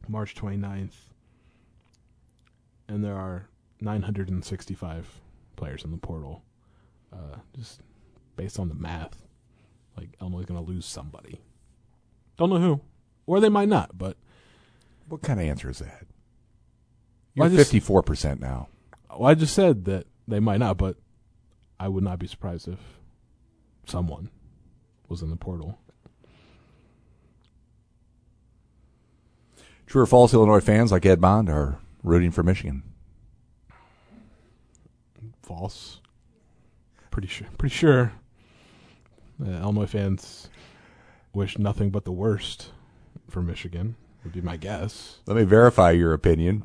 March 0.09 0.35
29th, 0.35 0.95
and 2.89 3.05
there 3.05 3.17
are 3.17 3.49
965 3.81 5.21
players 5.57 5.85
in 5.85 5.91
the 5.91 5.97
portal. 5.97 6.43
Uh, 7.13 7.37
just 7.57 7.81
based 8.37 8.59
on 8.59 8.69
the 8.69 8.75
math, 8.75 9.23
like 9.97 10.11
is 10.21 10.45
going 10.45 10.45
to 10.45 10.61
lose 10.61 10.85
somebody. 10.85 11.41
Don't 12.37 12.51
know 12.51 12.59
who, 12.59 12.81
or 13.27 13.41
they 13.41 13.49
might 13.49 13.69
not. 13.69 13.97
But 13.97 14.17
What 15.09 15.23
kind 15.23 15.41
of 15.41 15.47
answer 15.47 15.71
is 15.71 15.79
that? 15.79 16.05
You're 17.35 17.47
I 17.47 17.49
just- 17.49 17.59
fifty-four 17.59 18.03
percent 18.03 18.41
now. 18.41 18.69
well, 19.11 19.31
I 19.31 19.35
just 19.35 19.55
said 19.55 19.85
that 19.87 20.07
they 20.29 20.41
might 20.41 20.59
not. 20.59 20.77
But 20.77 20.97
I 21.79 21.89
would 21.89 22.05
not 22.05 22.19
be 22.19 22.27
surprised 22.27 22.67
if 22.69 22.79
someone 23.87 24.31
was 25.09 25.23
in 25.23 25.31
the 25.31 25.37
portal. 25.37 25.79
True 29.87 30.03
or 30.03 30.07
false? 30.07 30.35
Illinois 30.35 30.61
fans 30.61 30.93
like 30.93 31.07
Ed 31.07 31.21
Bond 31.21 31.49
are 31.49 31.79
rooting 32.03 32.31
for 32.31 32.43
Michigan. 32.43 32.83
False. 35.43 36.01
Pretty 37.11 37.29
sure. 37.29 37.47
Pretty 37.57 37.75
sure. 37.75 38.13
Uh, 39.41 39.51
Illinois 39.51 39.87
fans 39.87 40.49
wish 41.33 41.59
nothing 41.59 41.91
but 41.91 42.05
the 42.05 42.13
worst 42.13 42.73
for 43.29 43.43
Michigan. 43.43 43.97
Would 44.25 44.33
be 44.33 44.41
my 44.41 44.57
guess. 44.57 45.19
Let 45.27 45.37
me 45.37 45.45
verify 45.45 45.93
your 45.93 46.13
opinion. 46.13 46.65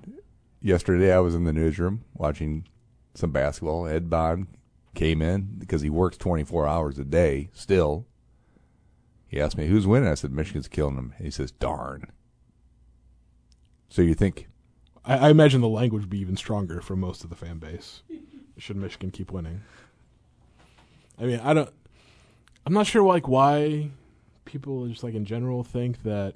Yesterday, 0.61 1.13
I 1.13 1.19
was 1.19 1.35
in 1.35 1.43
the 1.43 1.53
newsroom 1.53 2.03
watching 2.13 2.67
some 3.13 3.31
basketball. 3.31 3.87
Ed 3.87 4.09
Bond 4.09 4.47
came 4.95 5.21
in 5.21 5.55
because 5.57 5.81
he 5.81 5.89
works 5.89 6.17
24 6.17 6.67
hours 6.67 6.97
a 6.97 7.05
day 7.05 7.49
still. 7.53 8.07
He 9.27 9.39
asked 9.39 9.57
me, 9.57 9.67
Who's 9.67 9.85
winning? 9.85 10.09
I 10.09 10.15
said, 10.15 10.31
Michigan's 10.31 10.67
killing 10.67 10.95
them. 10.95 11.13
He 11.19 11.29
says, 11.29 11.51
Darn. 11.51 12.11
So 13.91 14.01
you 14.01 14.13
think, 14.13 14.47
I, 15.03 15.17
I 15.17 15.29
imagine 15.31 15.59
the 15.59 15.67
language 15.67 16.03
would 16.03 16.09
be 16.09 16.19
even 16.19 16.37
stronger 16.37 16.79
for 16.79 16.95
most 16.95 17.25
of 17.25 17.29
the 17.29 17.35
fan 17.35 17.57
base. 17.57 18.03
Should 18.57 18.77
Michigan 18.77 19.11
keep 19.11 19.33
winning? 19.33 19.63
I 21.19 21.25
mean, 21.25 21.41
I 21.41 21.53
don't. 21.53 21.69
I'm 22.65 22.71
not 22.71 22.87
sure 22.87 23.03
like 23.03 23.27
why 23.27 23.89
people 24.45 24.87
just 24.87 25.03
like 25.03 25.13
in 25.13 25.25
general 25.25 25.65
think 25.65 26.03
that 26.03 26.35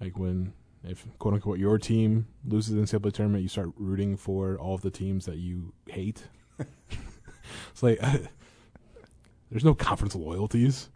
like 0.00 0.18
when 0.18 0.52
if 0.82 1.06
quote 1.20 1.34
unquote 1.34 1.60
your 1.60 1.78
team 1.78 2.26
loses 2.44 2.72
in 2.72 2.80
the 2.80 2.86
NCAA 2.86 3.12
tournament, 3.12 3.42
you 3.44 3.48
start 3.48 3.70
rooting 3.76 4.16
for 4.16 4.58
all 4.58 4.74
of 4.74 4.82
the 4.82 4.90
teams 4.90 5.26
that 5.26 5.36
you 5.36 5.72
hate. 5.86 6.24
it's 6.58 7.82
like 7.84 8.00
there's 9.50 9.64
no 9.64 9.74
conference 9.74 10.16
loyalties. 10.16 10.88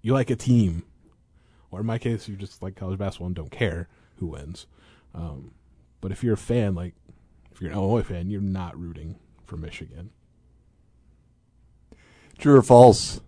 You 0.00 0.14
like 0.14 0.30
a 0.30 0.36
team, 0.36 0.84
or 1.70 1.80
in 1.80 1.86
my 1.86 1.98
case, 1.98 2.28
you 2.28 2.36
just 2.36 2.62
like 2.62 2.76
college 2.76 2.98
basketball 2.98 3.26
and 3.26 3.36
don't 3.36 3.50
care 3.50 3.88
who 4.16 4.28
wins. 4.28 4.66
Um, 5.14 5.52
but 6.00 6.10
if 6.12 6.22
you're 6.24 6.34
a 6.34 6.38
fan, 6.38 6.74
like 6.74 6.94
if 7.52 7.60
you're 7.60 7.70
an 7.70 7.76
Illinois 7.76 8.02
fan, 8.02 8.30
you're 8.30 8.40
not 8.40 8.78
rooting 8.78 9.18
for 9.44 9.56
Michigan. 9.56 10.10
true 12.38 12.56
or 12.56 12.62
false? 12.62 13.20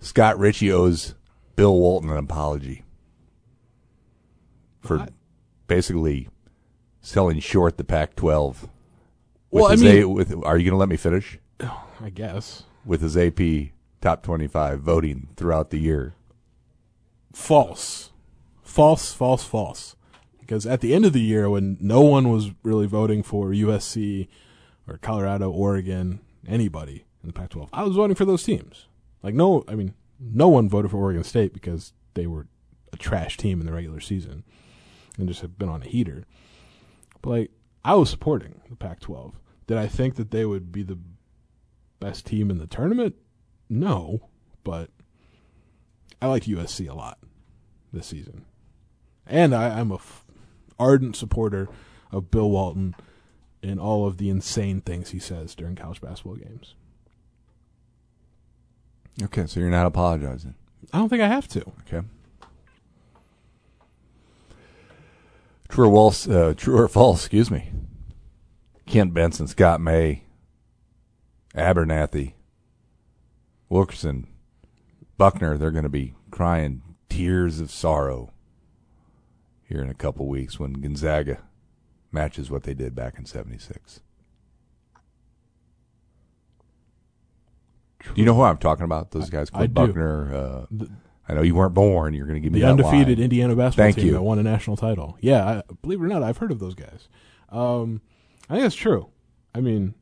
Scott 0.00 0.38
Richey 0.38 0.70
owes 0.70 1.14
Bill 1.56 1.74
Walton 1.76 2.10
an 2.10 2.18
apology 2.18 2.84
for 4.80 4.98
What? 4.98 5.12
basically 5.66 6.28
selling 7.00 7.40
short 7.40 7.78
the 7.78 7.84
Pac 7.84 8.14
12. 8.14 8.62
With 8.62 8.70
Well, 9.50 9.66
I 9.72 9.76
mean- 9.76 10.02
A, 10.02 10.04
with, 10.08 10.32
are 10.44 10.56
you 10.56 10.64
going 10.64 10.72
to 10.72 10.76
let 10.76 10.88
me 10.88 10.96
finish? 10.96 11.38
I 12.00 12.10
guess 12.10 12.62
With 12.84 13.00
his 13.00 13.16
AP 13.16 13.40
top 14.00 14.22
25 14.22 14.80
voting 14.82 15.28
throughout 15.36 15.70
the 15.70 15.78
year. 15.78 16.14
false, 17.32 18.10
false, 18.62 19.12
false, 19.12 19.44
false. 19.44 19.96
Because 20.48 20.64
at 20.64 20.80
the 20.80 20.94
end 20.94 21.04
of 21.04 21.12
the 21.12 21.20
year, 21.20 21.50
when 21.50 21.76
no 21.78 22.00
one 22.00 22.32
was 22.32 22.52
really 22.62 22.86
voting 22.86 23.22
for 23.22 23.50
USC 23.50 24.28
or 24.86 24.96
Colorado, 24.96 25.50
Oregon, 25.50 26.20
anybody 26.46 27.04
in 27.22 27.26
the 27.26 27.34
Pac-12, 27.34 27.68
I 27.70 27.82
was 27.82 27.96
voting 27.96 28.14
for 28.14 28.24
those 28.24 28.44
teams. 28.44 28.86
Like 29.22 29.34
no, 29.34 29.62
I 29.68 29.74
mean, 29.74 29.92
no 30.18 30.48
one 30.48 30.66
voted 30.70 30.90
for 30.90 30.96
Oregon 30.96 31.22
State 31.22 31.52
because 31.52 31.92
they 32.14 32.26
were 32.26 32.46
a 32.94 32.96
trash 32.96 33.36
team 33.36 33.60
in 33.60 33.66
the 33.66 33.74
regular 33.74 34.00
season 34.00 34.42
and 35.18 35.28
just 35.28 35.42
have 35.42 35.58
been 35.58 35.68
on 35.68 35.82
a 35.82 35.86
heater. 35.86 36.24
But 37.20 37.30
like, 37.30 37.50
I 37.84 37.96
was 37.96 38.08
supporting 38.08 38.62
the 38.70 38.76
Pac-12. 38.76 39.34
Did 39.66 39.76
I 39.76 39.86
think 39.86 40.14
that 40.14 40.30
they 40.30 40.46
would 40.46 40.72
be 40.72 40.82
the 40.82 40.98
best 42.00 42.24
team 42.24 42.50
in 42.50 42.56
the 42.56 42.66
tournament? 42.66 43.16
No, 43.68 44.30
but 44.64 44.88
I 46.22 46.26
liked 46.28 46.48
USC 46.48 46.88
a 46.88 46.94
lot 46.94 47.18
this 47.92 48.06
season, 48.06 48.46
and 49.26 49.54
I, 49.54 49.78
I'm 49.78 49.92
a 49.92 49.98
ardent 50.78 51.16
supporter 51.16 51.68
of 52.10 52.30
Bill 52.30 52.50
Walton 52.50 52.94
and 53.62 53.80
all 53.80 54.06
of 54.06 54.18
the 54.18 54.30
insane 54.30 54.80
things 54.80 55.10
he 55.10 55.18
says 55.18 55.54
during 55.54 55.74
college 55.74 56.00
basketball 56.00 56.36
games. 56.36 56.74
Okay, 59.22 59.46
so 59.46 59.60
you're 59.60 59.70
not 59.70 59.86
apologizing. 59.86 60.54
I 60.92 60.98
don't 60.98 61.08
think 61.08 61.22
I 61.22 61.28
have 61.28 61.48
to. 61.48 61.60
Okay. 61.86 62.06
True 65.68 65.88
or 65.88 65.92
false? 65.92 66.28
Uh, 66.28 66.54
true 66.56 66.78
or 66.78 66.88
false? 66.88 67.24
Excuse 67.24 67.50
me. 67.50 67.70
Kent 68.86 69.12
Benson, 69.12 69.46
Scott 69.46 69.80
May, 69.80 70.22
Abernathy, 71.54 72.32
Wilkerson, 73.68 74.26
Buckner. 75.18 75.58
They're 75.58 75.70
going 75.70 75.82
to 75.82 75.90
be 75.90 76.14
crying 76.30 76.82
tears 77.10 77.60
of 77.60 77.70
sorrow 77.70 78.32
here 79.68 79.82
in 79.82 79.90
a 79.90 79.94
couple 79.94 80.26
weeks 80.26 80.58
when 80.58 80.72
Gonzaga 80.74 81.42
matches 82.10 82.50
what 82.50 82.62
they 82.62 82.74
did 82.74 82.94
back 82.94 83.18
in 83.18 83.26
'76. 83.26 84.00
Do 88.00 88.12
you 88.20 88.24
know 88.24 88.34
who 88.34 88.42
I'm 88.42 88.58
talking 88.58 88.84
about? 88.84 89.10
Those 89.10 89.28
guys, 89.28 89.48
I 89.52 89.58
Cliff. 89.66 89.74
Buckner. 89.74 90.34
Uh, 90.34 90.66
The- 90.70 90.90
I 91.30 91.34
know 91.34 91.42
you 91.42 91.54
weren't 91.54 91.74
born. 91.74 92.14
You're 92.14 92.24
going 92.26 92.36
to 92.36 92.40
give 92.40 92.54
me 92.54 92.60
the 92.60 92.66
undefeated 92.66 93.18
line. 93.18 93.24
Indiana 93.24 93.54
basketball 93.54 93.84
Thank 93.84 93.96
team 93.96 94.06
you. 94.06 94.12
that 94.14 94.22
won 94.22 94.38
a 94.38 94.42
national 94.42 94.78
title. 94.78 95.18
Yeah, 95.20 95.44
I, 95.46 95.62
believe 95.82 96.00
it 96.00 96.04
or 96.04 96.08
not, 96.08 96.22
I've 96.22 96.38
heard 96.38 96.50
of 96.50 96.58
those 96.58 96.74
guys. 96.74 97.08
Um, 97.50 98.00
I 98.48 98.54
think 98.54 98.62
that's 98.62 98.74
true. 98.74 99.10
I 99.54 99.60
mean, 99.60 99.92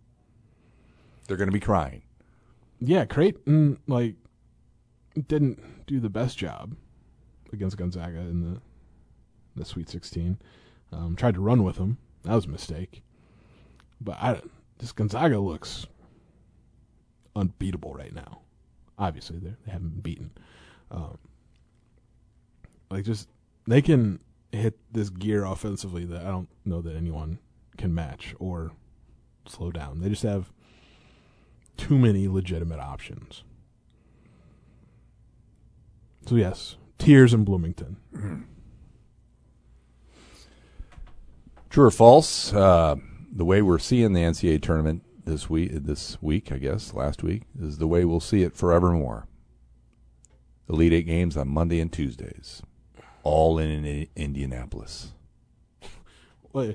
They're 1.26 1.36
going 1.36 1.48
to 1.48 1.52
be 1.52 1.58
crying. 1.58 2.02
yeah, 2.78 3.06
Creighton 3.06 3.78
like 3.88 4.14
didn't 5.26 5.84
do 5.88 5.98
the 5.98 6.08
best 6.10 6.38
job 6.38 6.76
against 7.52 7.76
Gonzaga 7.76 8.18
in 8.20 8.42
the 8.42 8.60
the 9.56 9.64
Sweet 9.64 9.88
16. 9.88 10.38
Um, 10.92 11.16
tried 11.16 11.34
to 11.34 11.40
run 11.40 11.64
with 11.64 11.76
them. 11.76 11.98
That 12.24 12.34
was 12.34 12.46
a 12.46 12.50
mistake. 12.50 13.02
But 14.00 14.16
I 14.20 14.40
this 14.78 14.92
Gonzaga 14.92 15.38
looks 15.38 15.86
unbeatable 17.34 17.94
right 17.94 18.14
now. 18.14 18.40
Obviously, 18.98 19.38
they 19.38 19.54
they 19.64 19.72
haven't 19.72 19.90
been 19.90 20.00
beaten. 20.00 20.30
Um, 20.90 21.18
like 22.90 23.04
just 23.04 23.28
they 23.66 23.82
can 23.82 24.20
hit 24.52 24.78
this 24.92 25.10
gear 25.10 25.44
offensively 25.44 26.04
that 26.04 26.24
I 26.24 26.30
don't 26.30 26.48
know 26.64 26.80
that 26.82 26.94
anyone 26.94 27.38
can 27.76 27.94
match 27.94 28.34
or 28.38 28.72
slow 29.46 29.70
down. 29.70 30.00
They 30.00 30.08
just 30.08 30.22
have 30.22 30.52
too 31.76 31.98
many 31.98 32.28
legitimate 32.28 32.80
options. 32.80 33.44
So 36.26 36.36
yes, 36.36 36.76
tears 36.98 37.32
in 37.34 37.44
Bloomington. 37.44 37.96
True 41.76 41.84
or 41.84 41.90
false? 41.90 42.54
Uh, 42.54 42.96
the 43.30 43.44
way 43.44 43.60
we're 43.60 43.78
seeing 43.78 44.14
the 44.14 44.22
NCAA 44.22 44.62
tournament 44.62 45.02
this 45.26 45.50
week, 45.50 45.72
this 45.74 46.16
week, 46.22 46.50
I 46.50 46.56
guess, 46.56 46.94
last 46.94 47.22
week, 47.22 47.42
is 47.60 47.76
the 47.76 47.86
way 47.86 48.06
we'll 48.06 48.18
see 48.18 48.42
it 48.42 48.56
forevermore. 48.56 49.28
Elite 50.70 50.94
Eight 50.94 51.02
games 51.04 51.36
on 51.36 51.48
Monday 51.48 51.78
and 51.80 51.92
Tuesdays, 51.92 52.62
all 53.24 53.58
in, 53.58 53.84
in 53.84 54.08
Indianapolis. 54.16 55.12
Well, 56.54 56.72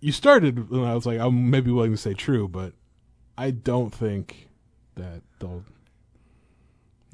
you 0.00 0.12
started 0.12 0.56
and 0.56 0.86
I 0.86 0.94
was 0.94 1.04
like, 1.04 1.20
I'm 1.20 1.50
maybe 1.50 1.70
willing 1.70 1.92
to 1.92 1.98
say 1.98 2.14
true, 2.14 2.48
but 2.48 2.72
I 3.36 3.50
don't 3.50 3.90
think 3.90 4.48
that 4.94 5.20
they'll 5.38 5.64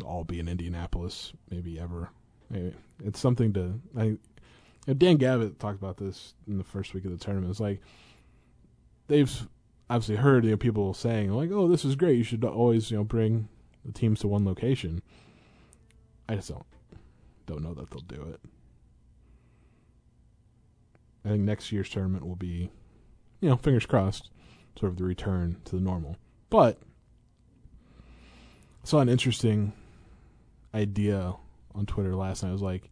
all 0.05 0.23
be 0.23 0.39
in 0.39 0.47
Indianapolis. 0.47 1.33
Maybe 1.51 1.77
ever. 1.77 2.11
Maybe. 2.51 2.73
It's 3.03 3.19
something 3.19 3.53
to. 3.55 3.81
I. 3.99 4.17
know, 4.89 4.95
Dan 4.95 5.17
Gavitt 5.17 5.59
talked 5.59 5.79
about 5.79 5.97
this 5.97 6.35
in 6.47 6.59
the 6.59 6.65
first 6.65 6.95
week 6.95 7.05
of 7.05 7.11
the 7.11 7.23
tournament. 7.23 7.51
It's 7.51 7.61
like 7.61 7.81
they've 9.07 9.49
obviously 9.89 10.17
heard 10.17 10.45
you 10.45 10.51
know, 10.53 10.57
people 10.57 10.95
saying 10.95 11.31
like, 11.33 11.51
"Oh, 11.51 11.69
this 11.69 11.85
is 11.85 11.97
great. 11.97 12.19
You 12.19 12.25
should 12.25 12.45
always 12.45 12.91
you 12.91 12.99
know 12.99 13.05
bring 13.05 13.49
the 13.85 13.93
teams 13.93 14.21
to 14.21 14.29
one 14.29 14.45
location." 14.45 15.03
I 16.29 16.37
just 16.37 16.49
don't 16.49 16.65
don't 17.47 17.63
know 17.63 17.75
that 17.75 17.91
they'll 17.91 18.01
do 18.01 18.23
it. 18.23 18.41
I 21.25 21.31
think 21.31 21.43
next 21.43 21.73
year's 21.73 21.89
tournament 21.89 22.27
will 22.27 22.37
be, 22.37 22.71
you 23.41 23.49
know, 23.49 23.57
fingers 23.57 23.87
crossed, 23.87 24.31
sort 24.79 24.93
of 24.93 24.99
the 24.99 25.05
return 25.05 25.57
to 25.65 25.77
the 25.77 25.81
normal. 25.83 26.17
But 26.51 26.79
I 28.83 28.87
saw 28.87 29.01
an 29.01 29.09
interesting 29.09 29.73
idea 30.75 31.35
on 31.75 31.87
Twitter 31.87 32.15
last 32.15 32.43
night. 32.43 32.51
It 32.51 32.53
was 32.53 32.63
like 32.63 32.91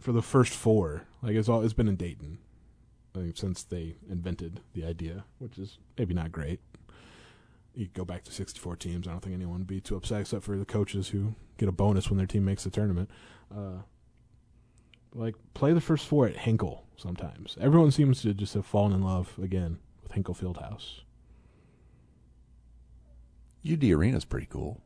for 0.00 0.12
the 0.12 0.22
first 0.22 0.52
four, 0.52 1.04
like 1.22 1.34
it's 1.34 1.48
all 1.48 1.62
it's 1.62 1.72
been 1.72 1.88
in 1.88 1.96
Dayton, 1.96 2.38
I 3.14 3.20
think 3.20 3.36
since 3.36 3.62
they 3.62 3.96
invented 4.08 4.60
the 4.72 4.84
idea, 4.84 5.24
which 5.38 5.58
is 5.58 5.78
maybe 5.98 6.14
not 6.14 6.32
great. 6.32 6.60
You 7.74 7.88
go 7.94 8.04
back 8.04 8.24
to 8.24 8.32
sixty-four 8.32 8.76
teams. 8.76 9.06
I 9.06 9.12
don't 9.12 9.20
think 9.20 9.34
anyone 9.34 9.58
would 9.58 9.66
be 9.66 9.80
too 9.80 9.96
upset, 9.96 10.22
except 10.22 10.44
for 10.44 10.56
the 10.56 10.64
coaches 10.64 11.08
who 11.08 11.34
get 11.58 11.68
a 11.68 11.72
bonus 11.72 12.10
when 12.10 12.18
their 12.18 12.26
team 12.26 12.44
makes 12.44 12.64
the 12.64 12.70
tournament. 12.70 13.10
Uh, 13.54 13.82
like 15.14 15.34
play 15.54 15.72
the 15.72 15.80
first 15.80 16.06
four 16.06 16.26
at 16.26 16.36
Hinkle 16.36 16.84
sometimes. 16.96 17.56
Everyone 17.60 17.90
seems 17.90 18.22
to 18.22 18.34
just 18.34 18.54
have 18.54 18.66
fallen 18.66 18.92
in 18.92 19.02
love 19.02 19.38
again 19.40 19.78
with 20.02 20.12
Hinkle 20.12 20.34
Fieldhouse. 20.34 21.00
UD 23.70 23.84
Arena's 23.84 24.24
pretty 24.24 24.46
cool. 24.46 24.80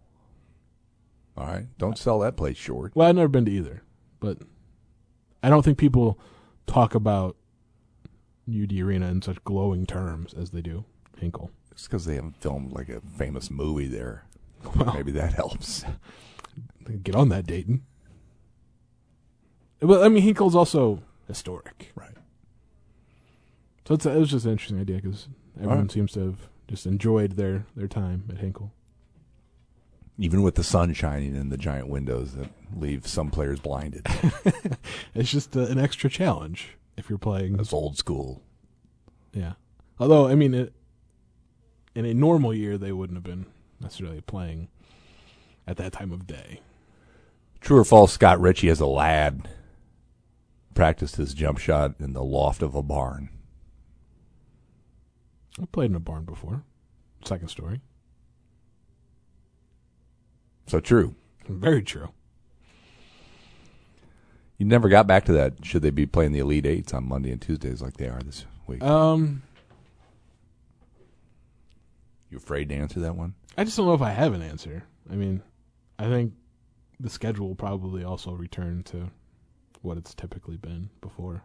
All 1.36 1.46
right, 1.46 1.66
don't 1.78 1.98
sell 1.98 2.18
that 2.20 2.36
place 2.36 2.56
short. 2.56 2.92
Well, 2.94 3.08
I've 3.08 3.16
never 3.16 3.28
been 3.28 3.44
to 3.46 3.50
either, 3.50 3.82
but 4.20 4.38
I 5.44 5.50
don't 5.50 5.62
think 5.64 5.76
people 5.78 6.18
talk 6.66 6.94
about 6.94 7.36
UD 8.48 8.72
Arena 8.72 9.08
in 9.08 9.20
such 9.22 9.42
glowing 9.44 9.84
terms 9.86 10.32
as 10.34 10.50
they 10.50 10.62
do 10.62 10.84
Hinkle. 11.18 11.50
It's 11.70 11.84
because 11.84 12.04
they 12.06 12.14
haven't 12.14 12.36
filmed 12.40 12.72
like 12.72 12.88
a 12.88 13.00
famous 13.18 13.50
movie 13.50 13.88
there. 13.88 14.24
Well, 14.76 14.94
Maybe 14.94 15.12
that 15.12 15.34
helps. 15.34 15.84
get 17.02 17.14
on 17.14 17.28
that, 17.28 17.46
Dayton. 17.46 17.82
But 19.80 20.02
I 20.02 20.08
mean, 20.08 20.22
Hinkle's 20.22 20.54
also 20.54 21.02
historic, 21.28 21.92
Right. 21.94 22.14
so 23.86 23.94
it's, 23.94 24.06
it 24.06 24.16
was 24.16 24.30
just 24.30 24.46
an 24.46 24.52
interesting 24.52 24.80
idea 24.80 24.96
because 24.96 25.28
everyone 25.56 25.76
Alright. 25.78 25.92
seems 25.92 26.12
to 26.12 26.20
have 26.20 26.48
just 26.68 26.86
enjoyed 26.86 27.32
their 27.32 27.66
their 27.76 27.88
time 27.88 28.24
at 28.30 28.38
Hinkle. 28.38 28.72
Even 30.18 30.42
with 30.42 30.54
the 30.54 30.62
sun 30.62 30.92
shining 30.94 31.34
in 31.34 31.48
the 31.48 31.56
giant 31.56 31.88
windows 31.88 32.32
that 32.34 32.48
leave 32.76 33.06
some 33.06 33.30
players 33.30 33.60
blinded. 33.60 34.06
It's 35.14 35.30
just 35.30 35.56
uh, 35.56 35.60
an 35.60 35.78
extra 35.78 36.10
challenge 36.10 36.76
if 36.96 37.08
you're 37.08 37.18
playing 37.18 37.56
That's 37.56 37.72
old 37.72 37.96
school. 37.96 38.42
Yeah. 39.32 39.52
Although, 39.98 40.26
I 40.28 40.34
mean, 40.34 40.54
it, 40.54 40.72
in 41.94 42.04
a 42.04 42.14
normal 42.14 42.52
year, 42.52 42.76
they 42.76 42.92
wouldn't 42.92 43.16
have 43.16 43.24
been 43.24 43.46
necessarily 43.80 44.20
playing 44.20 44.68
at 45.66 45.76
that 45.76 45.92
time 45.92 46.12
of 46.12 46.26
day. 46.26 46.60
True 47.60 47.78
or 47.78 47.84
false, 47.84 48.12
Scott 48.12 48.40
Richey 48.40 48.68
as 48.68 48.80
a 48.80 48.86
lad 48.86 49.48
practiced 50.74 51.16
his 51.16 51.34
jump 51.34 51.58
shot 51.58 51.94
in 52.00 52.12
the 52.12 52.22
loft 52.24 52.62
of 52.62 52.74
a 52.74 52.82
barn. 52.82 53.30
I 55.60 55.66
played 55.66 55.90
in 55.90 55.96
a 55.96 56.00
barn 56.00 56.24
before. 56.24 56.64
Second 57.24 57.48
story. 57.48 57.80
So 60.66 60.80
true. 60.80 61.14
Very 61.48 61.82
true. 61.82 62.08
You 64.58 64.66
never 64.66 64.88
got 64.88 65.06
back 65.06 65.24
to 65.26 65.32
that. 65.32 65.64
Should 65.64 65.82
they 65.82 65.90
be 65.90 66.06
playing 66.06 66.32
the 66.32 66.38
Elite 66.38 66.66
Eights 66.66 66.94
on 66.94 67.08
Monday 67.08 67.32
and 67.32 67.42
Tuesdays 67.42 67.82
like 67.82 67.96
they 67.96 68.08
are 68.08 68.20
this 68.20 68.46
week? 68.66 68.82
Um, 68.82 69.42
you 72.30 72.38
afraid 72.38 72.68
to 72.68 72.74
answer 72.74 73.00
that 73.00 73.16
one? 73.16 73.34
I 73.58 73.64
just 73.64 73.76
don't 73.76 73.86
know 73.86 73.94
if 73.94 74.02
I 74.02 74.10
have 74.10 74.32
an 74.32 74.42
answer. 74.42 74.84
I 75.10 75.16
mean, 75.16 75.42
I 75.98 76.08
think 76.08 76.32
the 77.00 77.10
schedule 77.10 77.48
will 77.48 77.54
probably 77.54 78.04
also 78.04 78.32
return 78.32 78.82
to 78.84 79.10
what 79.82 79.98
it's 79.98 80.14
typically 80.14 80.56
been 80.56 80.88
before. 81.00 81.42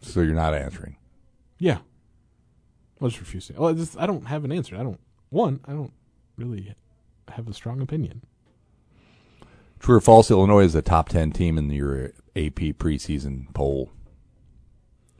So 0.00 0.20
you're 0.20 0.34
not 0.34 0.54
answering. 0.54 0.96
Yeah. 1.58 1.78
I'll 3.00 3.08
just 3.08 3.20
refuse 3.20 3.46
to. 3.46 3.54
Well, 3.54 3.70
I, 3.70 3.72
just, 3.72 3.98
I 3.98 4.06
don't 4.06 4.26
have 4.26 4.44
an 4.44 4.52
answer. 4.52 4.76
I 4.76 4.82
don't. 4.82 5.00
One, 5.30 5.60
I 5.64 5.72
don't 5.72 5.92
really 6.36 6.74
have 7.32 7.48
a 7.48 7.54
strong 7.54 7.80
opinion. 7.80 8.22
True 9.78 9.96
or 9.96 10.00
false, 10.00 10.30
Illinois 10.30 10.64
is 10.64 10.74
a 10.74 10.82
top 10.82 11.08
10 11.08 11.32
team 11.32 11.58
in 11.58 11.70
your 11.70 12.06
AP 12.36 12.76
preseason 12.78 13.52
poll 13.52 13.90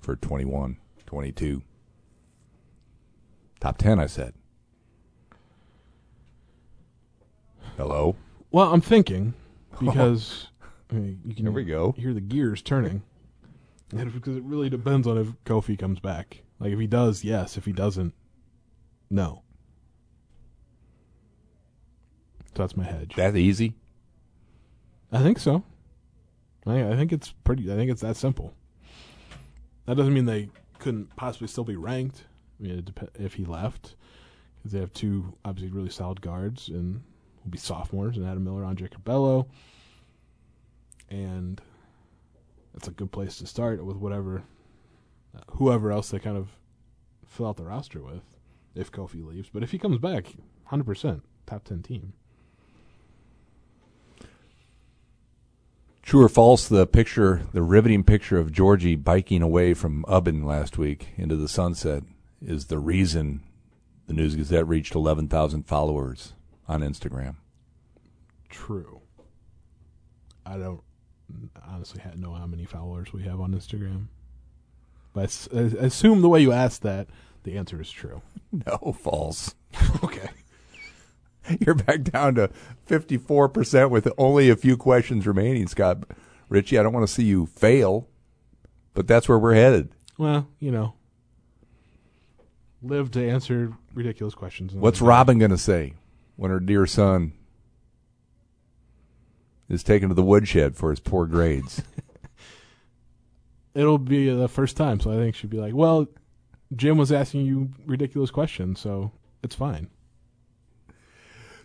for 0.00 0.16
21, 0.16 0.78
22. 1.06 1.62
Top 3.60 3.78
10, 3.78 3.98
I 3.98 4.06
said. 4.06 4.34
Hello? 7.76 8.16
Well, 8.50 8.72
I'm 8.72 8.80
thinking 8.80 9.34
because 9.80 10.48
I 10.90 10.94
mean, 10.94 11.20
you 11.24 11.34
can 11.34 11.52
we 11.52 11.64
go. 11.64 11.92
hear 11.98 12.14
the 12.14 12.20
gears 12.20 12.62
turning. 12.62 13.02
And 13.96 14.12
because 14.12 14.36
it 14.36 14.42
really 14.42 14.68
depends 14.68 15.06
on 15.06 15.18
if 15.18 15.28
Kofi 15.44 15.78
comes 15.78 16.00
back. 16.00 16.42
Like 16.58 16.72
if 16.72 16.80
he 16.80 16.86
does, 16.88 17.22
yes. 17.22 17.56
If 17.56 17.64
he 17.64 17.72
doesn't, 17.72 18.12
no. 19.08 19.43
So 22.56 22.62
that's 22.62 22.76
my 22.76 22.84
hedge. 22.84 23.14
That 23.16 23.36
easy? 23.36 23.74
I 25.10 25.22
think 25.22 25.38
so. 25.38 25.64
I, 26.66 26.92
I 26.92 26.96
think 26.96 27.12
it's 27.12 27.32
pretty. 27.44 27.70
I 27.72 27.76
think 27.76 27.90
it's 27.90 28.02
that 28.02 28.16
simple. 28.16 28.54
That 29.86 29.96
doesn't 29.96 30.14
mean 30.14 30.26
they 30.26 30.50
couldn't 30.78 31.14
possibly 31.16 31.48
still 31.48 31.64
be 31.64 31.76
ranked. 31.76 32.24
I 32.58 32.62
mean, 32.62 32.78
it 32.78 32.84
dep- 32.86 33.16
if 33.18 33.34
he 33.34 33.44
left, 33.44 33.96
because 34.58 34.72
they 34.72 34.80
have 34.80 34.92
two 34.92 35.34
obviously 35.44 35.76
really 35.76 35.90
solid 35.90 36.20
guards 36.20 36.68
and 36.68 37.02
will 37.42 37.50
be 37.50 37.58
sophomores, 37.58 38.16
and 38.16 38.26
Adam 38.26 38.44
Miller, 38.44 38.64
Andre 38.64 38.88
Curbelo, 38.88 39.46
and 41.10 41.60
that's 42.72 42.88
a 42.88 42.92
good 42.92 43.12
place 43.12 43.36
to 43.38 43.46
start 43.46 43.84
with 43.84 43.96
whatever, 43.96 44.42
uh, 45.36 45.40
whoever 45.52 45.92
else 45.92 46.10
they 46.10 46.18
kind 46.18 46.36
of 46.36 46.48
fill 47.26 47.46
out 47.46 47.56
the 47.56 47.64
roster 47.64 48.00
with, 48.02 48.22
if 48.74 48.90
Kofi 48.90 49.24
leaves. 49.24 49.50
But 49.52 49.62
if 49.62 49.72
he 49.72 49.78
comes 49.78 49.98
back, 49.98 50.26
hundred 50.64 50.84
percent 50.84 51.22
top 51.46 51.64
ten 51.64 51.82
team. 51.82 52.14
True 56.04 56.22
or 56.22 56.28
false? 56.28 56.68
The 56.68 56.86
picture, 56.86 57.42
the 57.54 57.62
riveting 57.62 58.04
picture 58.04 58.38
of 58.38 58.52
Georgie 58.52 58.94
biking 58.94 59.40
away 59.40 59.72
from 59.72 60.04
Ubben 60.06 60.44
last 60.44 60.76
week 60.76 61.08
into 61.16 61.34
the 61.34 61.48
sunset, 61.48 62.02
is 62.42 62.66
the 62.66 62.78
reason 62.78 63.40
the 64.06 64.12
News 64.12 64.36
Gazette 64.36 64.68
reached 64.68 64.94
11,000 64.94 65.66
followers 65.66 66.34
on 66.68 66.82
Instagram. 66.82 67.36
True. 68.50 69.00
I 70.44 70.58
don't 70.58 70.82
honestly 71.66 72.02
know 72.16 72.34
how 72.34 72.46
many 72.46 72.66
followers 72.66 73.14
we 73.14 73.22
have 73.22 73.40
on 73.40 73.54
Instagram. 73.54 74.08
But 75.14 75.48
I, 75.54 75.58
I 75.58 75.86
assume 75.86 76.20
the 76.20 76.28
way 76.28 76.40
you 76.40 76.52
asked 76.52 76.82
that, 76.82 77.08
the 77.44 77.56
answer 77.56 77.80
is 77.80 77.90
true. 77.90 78.20
No, 78.66 78.92
false. 78.92 79.52
okay. 80.04 80.28
You're 81.60 81.74
back 81.74 82.02
down 82.02 82.34
to 82.36 82.50
54% 82.88 83.90
with 83.90 84.08
only 84.18 84.50
a 84.50 84.56
few 84.56 84.76
questions 84.76 85.26
remaining, 85.26 85.66
Scott. 85.66 86.04
Richey, 86.48 86.78
I 86.78 86.82
don't 86.82 86.92
want 86.92 87.06
to 87.06 87.12
see 87.12 87.24
you 87.24 87.46
fail, 87.46 88.08
but 88.94 89.06
that's 89.06 89.28
where 89.28 89.38
we're 89.38 89.54
headed. 89.54 89.90
Well, 90.18 90.48
you 90.58 90.70
know, 90.70 90.94
live 92.82 93.10
to 93.12 93.28
answer 93.28 93.72
ridiculous 93.94 94.34
questions. 94.34 94.74
What's 94.74 95.00
Robin 95.00 95.38
going 95.38 95.50
to 95.50 95.58
say 95.58 95.94
when 96.36 96.50
her 96.50 96.60
dear 96.60 96.86
son 96.86 97.32
is 99.68 99.82
taken 99.82 100.08
to 100.08 100.14
the 100.14 100.22
woodshed 100.22 100.76
for 100.76 100.90
his 100.90 101.00
poor 101.00 101.26
grades? 101.26 101.82
It'll 103.74 103.98
be 103.98 104.32
the 104.32 104.48
first 104.48 104.76
time, 104.76 105.00
so 105.00 105.10
I 105.10 105.16
think 105.16 105.34
she'd 105.34 105.50
be 105.50 105.58
like, 105.58 105.74
"Well, 105.74 106.06
Jim 106.76 106.96
was 106.96 107.10
asking 107.10 107.44
you 107.44 107.70
ridiculous 107.86 108.30
questions, 108.30 108.78
so 108.78 109.10
it's 109.42 109.56
fine." 109.56 109.88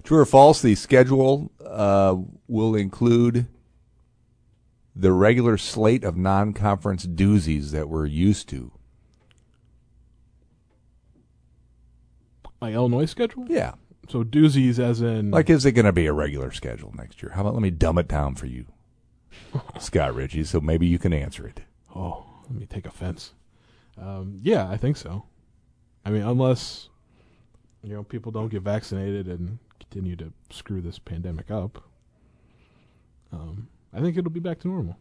True 0.03 0.19
or 0.19 0.25
false? 0.25 0.61
The 0.61 0.75
schedule 0.75 1.51
uh, 1.65 2.15
will 2.47 2.75
include 2.75 3.47
the 4.95 5.11
regular 5.11 5.57
slate 5.57 6.03
of 6.03 6.17
non-conference 6.17 7.05
doozies 7.05 7.71
that 7.71 7.89
we're 7.89 8.05
used 8.05 8.49
to. 8.49 8.71
My 12.61 12.73
Illinois 12.73 13.05
schedule? 13.05 13.45
Yeah. 13.47 13.73
So 14.09 14.23
doozies, 14.23 14.79
as 14.79 15.01
in 15.01 15.31
like, 15.31 15.49
is 15.49 15.65
it 15.65 15.73
going 15.73 15.85
to 15.85 15.93
be 15.93 16.07
a 16.07 16.13
regular 16.13 16.51
schedule 16.51 16.93
next 16.97 17.21
year? 17.21 17.31
How 17.33 17.41
about 17.41 17.53
let 17.53 17.61
me 17.61 17.69
dumb 17.69 17.97
it 17.97 18.07
down 18.07 18.35
for 18.35 18.47
you, 18.47 18.65
Scott 19.79 20.15
Richey, 20.15 20.43
so 20.43 20.59
maybe 20.59 20.87
you 20.87 20.97
can 20.97 21.13
answer 21.13 21.47
it. 21.47 21.61
Oh, 21.95 22.25
let 22.49 22.59
me 22.59 22.65
take 22.65 22.87
offense. 22.87 23.33
Um, 24.01 24.39
yeah, 24.41 24.67
I 24.67 24.77
think 24.77 24.97
so. 24.97 25.25
I 26.03 26.09
mean, 26.09 26.23
unless 26.23 26.89
you 27.83 27.93
know 27.93 28.03
people 28.03 28.31
don't 28.31 28.49
get 28.49 28.63
vaccinated 28.63 29.27
and 29.27 29.59
continue 29.89 30.15
to 30.15 30.31
screw 30.51 30.81
this 30.81 30.99
pandemic 30.99 31.49
up, 31.49 31.83
um, 33.31 33.67
I 33.93 33.99
think 33.99 34.17
it'll 34.17 34.29
be 34.29 34.39
back 34.39 34.59
to 34.59 34.67
normal. 34.67 34.97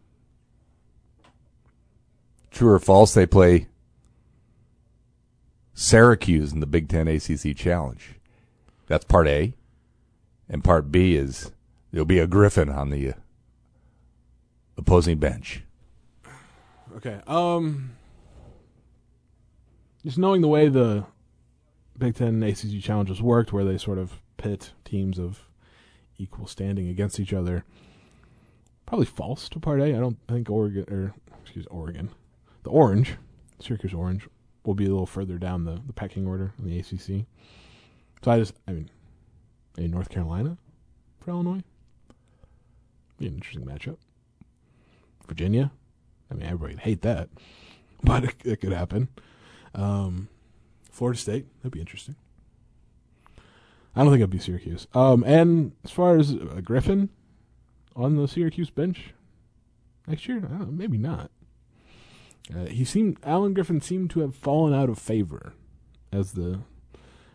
True 2.51 2.71
or 2.71 2.79
false? 2.79 3.13
They 3.13 3.25
play 3.25 3.67
Syracuse 5.73 6.51
in 6.51 6.59
the 6.59 6.65
Big 6.65 6.89
Ten 6.89 7.07
ACC 7.07 7.55
Challenge. 7.55 8.15
That's 8.87 9.05
part 9.05 9.27
A, 9.27 9.53
and 10.49 10.63
part 10.63 10.91
B 10.91 11.15
is 11.15 11.51
there'll 11.91 12.05
be 12.05 12.19
a 12.19 12.27
Griffin 12.27 12.69
on 12.69 12.89
the 12.89 13.09
uh, 13.09 13.13
opposing 14.77 15.19
bench. 15.19 15.63
Okay. 16.95 17.21
Um, 17.27 17.91
just 20.03 20.17
knowing 20.17 20.41
the 20.41 20.47
way 20.47 20.67
the 20.67 21.05
Big 21.95 22.15
Ten 22.15 22.41
ACC 22.41 22.81
challenges 22.81 23.21
worked, 23.21 23.53
where 23.53 23.63
they 23.63 23.77
sort 23.77 23.99
of 23.99 24.19
pit 24.39 24.71
teams 24.85 25.19
of 25.19 25.47
equal 26.17 26.47
standing 26.47 26.87
against 26.87 27.19
each 27.19 27.33
other, 27.33 27.65
probably 28.87 29.05
false 29.05 29.47
to 29.49 29.59
part 29.59 29.81
A. 29.81 29.95
I 29.95 29.99
don't 29.99 30.17
think 30.27 30.49
Oregon 30.49 30.85
or 30.89 31.13
excuse 31.43 31.67
Oregon, 31.69 32.09
the 32.63 32.71
Orange, 32.71 33.17
Syracuse 33.59 33.93
Orange, 33.93 34.27
will 34.63 34.73
be 34.73 34.85
a 34.85 34.89
little 34.89 35.05
further 35.05 35.37
down 35.37 35.65
the, 35.65 35.81
the 35.85 35.93
pecking 35.93 36.25
order 36.25 36.53
in 36.57 36.69
the 36.69 36.79
ACC. 36.79 37.25
So 38.23 38.31
I 38.31 38.39
just, 38.39 38.53
I 38.67 38.71
mean, 38.71 38.89
in 39.77 39.91
North 39.91 40.09
Carolina 40.09 40.57
for 41.19 41.31
Illinois, 41.31 41.63
be 43.17 43.27
an 43.27 43.35
interesting 43.35 43.65
matchup. 43.65 43.97
Virginia, 45.27 45.71
I 46.31 46.33
mean, 46.33 46.45
everybody 46.45 46.73
would 46.73 46.83
hate 46.83 47.01
that, 47.01 47.29
but 48.03 48.23
it, 48.23 48.35
it 48.43 48.61
could 48.61 48.73
happen. 48.73 49.09
Um, 49.75 50.29
Florida 50.91 51.19
State, 51.19 51.45
that'd 51.59 51.71
be 51.71 51.79
interesting. 51.79 52.15
I 53.99 54.03
don't 54.03 54.13
think 54.13 54.21
it'd 54.21 54.29
be 54.29 54.39
Syracuse. 54.39 54.87
Um, 54.93 55.25
and 55.27 55.73
as 55.83 55.91
far 55.91 56.15
as 56.15 56.31
uh, 56.31 56.61
Griffin 56.63 57.09
on 57.97 58.15
the 58.15 58.29
Syracuse 58.29 58.69
bench 58.69 59.13
next 60.07 60.25
year, 60.25 60.39
maybe 60.69 60.97
not. 60.97 61.31
Uh, 62.55 62.67
he 62.67 62.85
seemed 62.85 63.17
Alan 63.25 63.53
Griffin 63.53 63.81
seemed 63.81 64.09
to 64.11 64.21
have 64.21 64.33
fallen 64.33 64.73
out 64.73 64.87
of 64.87 64.97
favor 64.97 65.51
as 66.13 66.31
the 66.31 66.61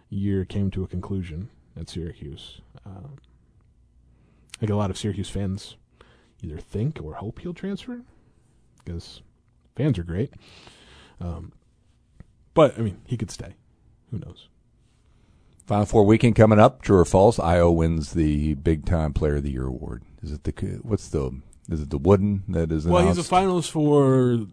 year 0.08 0.46
came 0.46 0.70
to 0.70 0.82
a 0.82 0.86
conclusion 0.86 1.50
at 1.78 1.90
Syracuse. 1.90 2.62
Um, 2.86 3.18
I 4.56 4.60
think 4.60 4.72
a 4.72 4.76
lot 4.76 4.88
of 4.88 4.96
Syracuse 4.96 5.28
fans 5.28 5.76
either 6.42 6.56
think 6.56 6.98
or 7.02 7.16
hope 7.16 7.40
he'll 7.40 7.52
transfer 7.52 8.00
because 8.82 9.20
fans 9.76 9.98
are 9.98 10.02
great. 10.02 10.32
Um, 11.20 11.52
but 12.54 12.78
I 12.78 12.80
mean, 12.80 13.02
he 13.06 13.18
could 13.18 13.30
stay. 13.30 13.52
Who 14.10 14.18
knows? 14.18 14.48
Final 15.66 15.86
Four 15.86 16.04
weekend 16.04 16.36
coming 16.36 16.58
up. 16.58 16.82
True 16.82 16.98
or 16.98 17.04
false? 17.04 17.38
Ayo 17.38 17.74
wins 17.74 18.12
the 18.12 18.54
Big 18.54 18.84
Time 18.84 19.12
Player 19.14 19.36
of 19.36 19.44
the 19.44 19.50
Year 19.50 19.66
award. 19.66 20.02
Is 20.22 20.30
it 20.30 20.44
the 20.44 20.52
what's 20.82 21.08
the 21.08 21.40
is 21.70 21.80
it 21.80 21.90
the 21.90 21.98
Wooden 21.98 22.44
that 22.48 22.70
is? 22.70 22.86
Well, 22.86 23.06
he's 23.06 23.18
a 23.18 23.22
finalist 23.22 23.70
for 23.70 24.46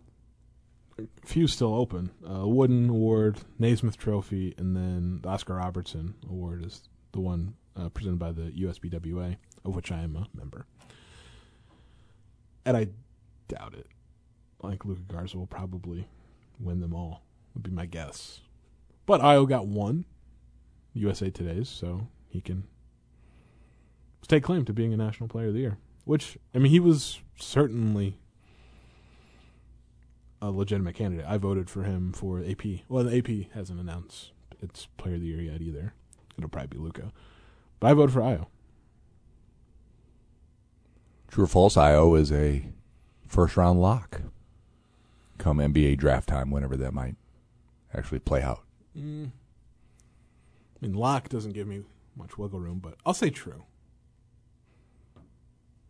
a 0.97 1.03
few 1.25 1.47
still 1.47 1.73
open. 1.75 2.11
Uh, 2.25 2.47
Wooden 2.47 2.89
Award, 2.89 3.39
Naismith 3.59 3.97
Trophy, 3.97 4.53
and 4.57 4.75
then 4.75 5.19
the 5.21 5.29
Oscar 5.29 5.55
Robertson 5.55 6.15
Award 6.29 6.65
is 6.65 6.87
the 7.11 7.19
one 7.19 7.55
uh, 7.75 7.89
presented 7.89 8.19
by 8.19 8.31
the 8.31 8.51
USBWA, 8.51 9.35
of 9.65 9.75
which 9.75 9.91
I 9.91 10.01
am 10.01 10.15
a 10.15 10.27
member. 10.37 10.65
And 12.65 12.77
I 12.77 12.87
doubt 13.47 13.73
it. 13.73 13.87
Like 14.61 14.85
Luka 14.85 15.01
Garza 15.11 15.37
will 15.37 15.47
probably 15.47 16.07
win 16.59 16.79
them 16.79 16.93
all. 16.93 17.23
Would 17.53 17.63
be 17.63 17.71
my 17.71 17.85
guess. 17.85 18.41
But 19.05 19.19
Ayo 19.21 19.49
got 19.49 19.67
one 19.67 20.05
USA 20.93 21.29
Today's, 21.29 21.69
so 21.69 22.07
he 22.27 22.41
can 22.41 22.63
stake 24.21 24.43
claim 24.43 24.65
to 24.65 24.73
being 24.73 24.93
a 24.93 24.97
National 24.97 25.29
Player 25.29 25.47
of 25.47 25.53
the 25.53 25.59
Year. 25.59 25.77
Which 26.05 26.37
I 26.53 26.57
mean, 26.57 26.71
he 26.71 26.79
was 26.79 27.21
certainly 27.37 28.17
a 30.41 30.49
legitimate 30.49 30.95
candidate. 30.95 31.25
I 31.27 31.37
voted 31.37 31.69
for 31.69 31.83
him 31.83 32.11
for 32.11 32.43
AP. 32.43 32.63
Well, 32.89 33.03
the 33.03 33.17
AP 33.17 33.53
hasn't 33.53 33.79
announced 33.79 34.31
its 34.61 34.87
Player 34.97 35.15
of 35.15 35.21
the 35.21 35.27
Year 35.27 35.41
yet 35.41 35.61
either. 35.61 35.93
It'll 36.37 36.49
probably 36.49 36.77
be 36.77 36.83
Luka, 36.83 37.11
but 37.79 37.91
I 37.91 37.93
voted 37.93 38.13
for 38.13 38.21
Ayo. 38.21 38.47
True 41.27 41.45
or 41.45 41.47
false? 41.47 41.75
Ayo 41.75 42.19
is 42.19 42.31
a 42.31 42.65
first 43.27 43.55
round 43.55 43.81
lock. 43.81 44.21
Come 45.37 45.57
NBA 45.57 45.97
draft 45.97 46.27
time, 46.27 46.51
whenever 46.51 46.75
that 46.77 46.93
might 46.93 47.15
actually 47.93 48.19
play 48.19 48.41
out. 48.41 48.63
Mm. 48.97 49.31
I 50.81 50.85
mean, 50.85 50.95
lock 50.95 51.29
doesn't 51.29 51.53
give 51.53 51.67
me 51.67 51.83
much 52.15 52.37
wiggle 52.37 52.59
room, 52.59 52.79
but 52.79 52.95
I'll 53.05 53.13
say 53.13 53.29
true. 53.29 53.63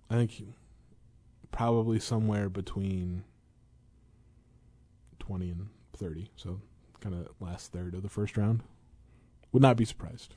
I 0.10 0.16
think 0.16 0.44
probably 1.52 2.00
somewhere 2.00 2.50
between 2.50 3.24
20 5.20 5.50
and 5.50 5.68
30. 5.96 6.30
So 6.36 6.60
kind 7.00 7.16
of 7.16 7.30
last 7.40 7.72
third 7.72 7.96
of 7.96 8.04
the 8.04 8.10
first 8.10 8.36
round. 8.38 8.62
Would 9.52 9.62
not 9.62 9.78
be 9.78 9.86
surprised. 9.86 10.36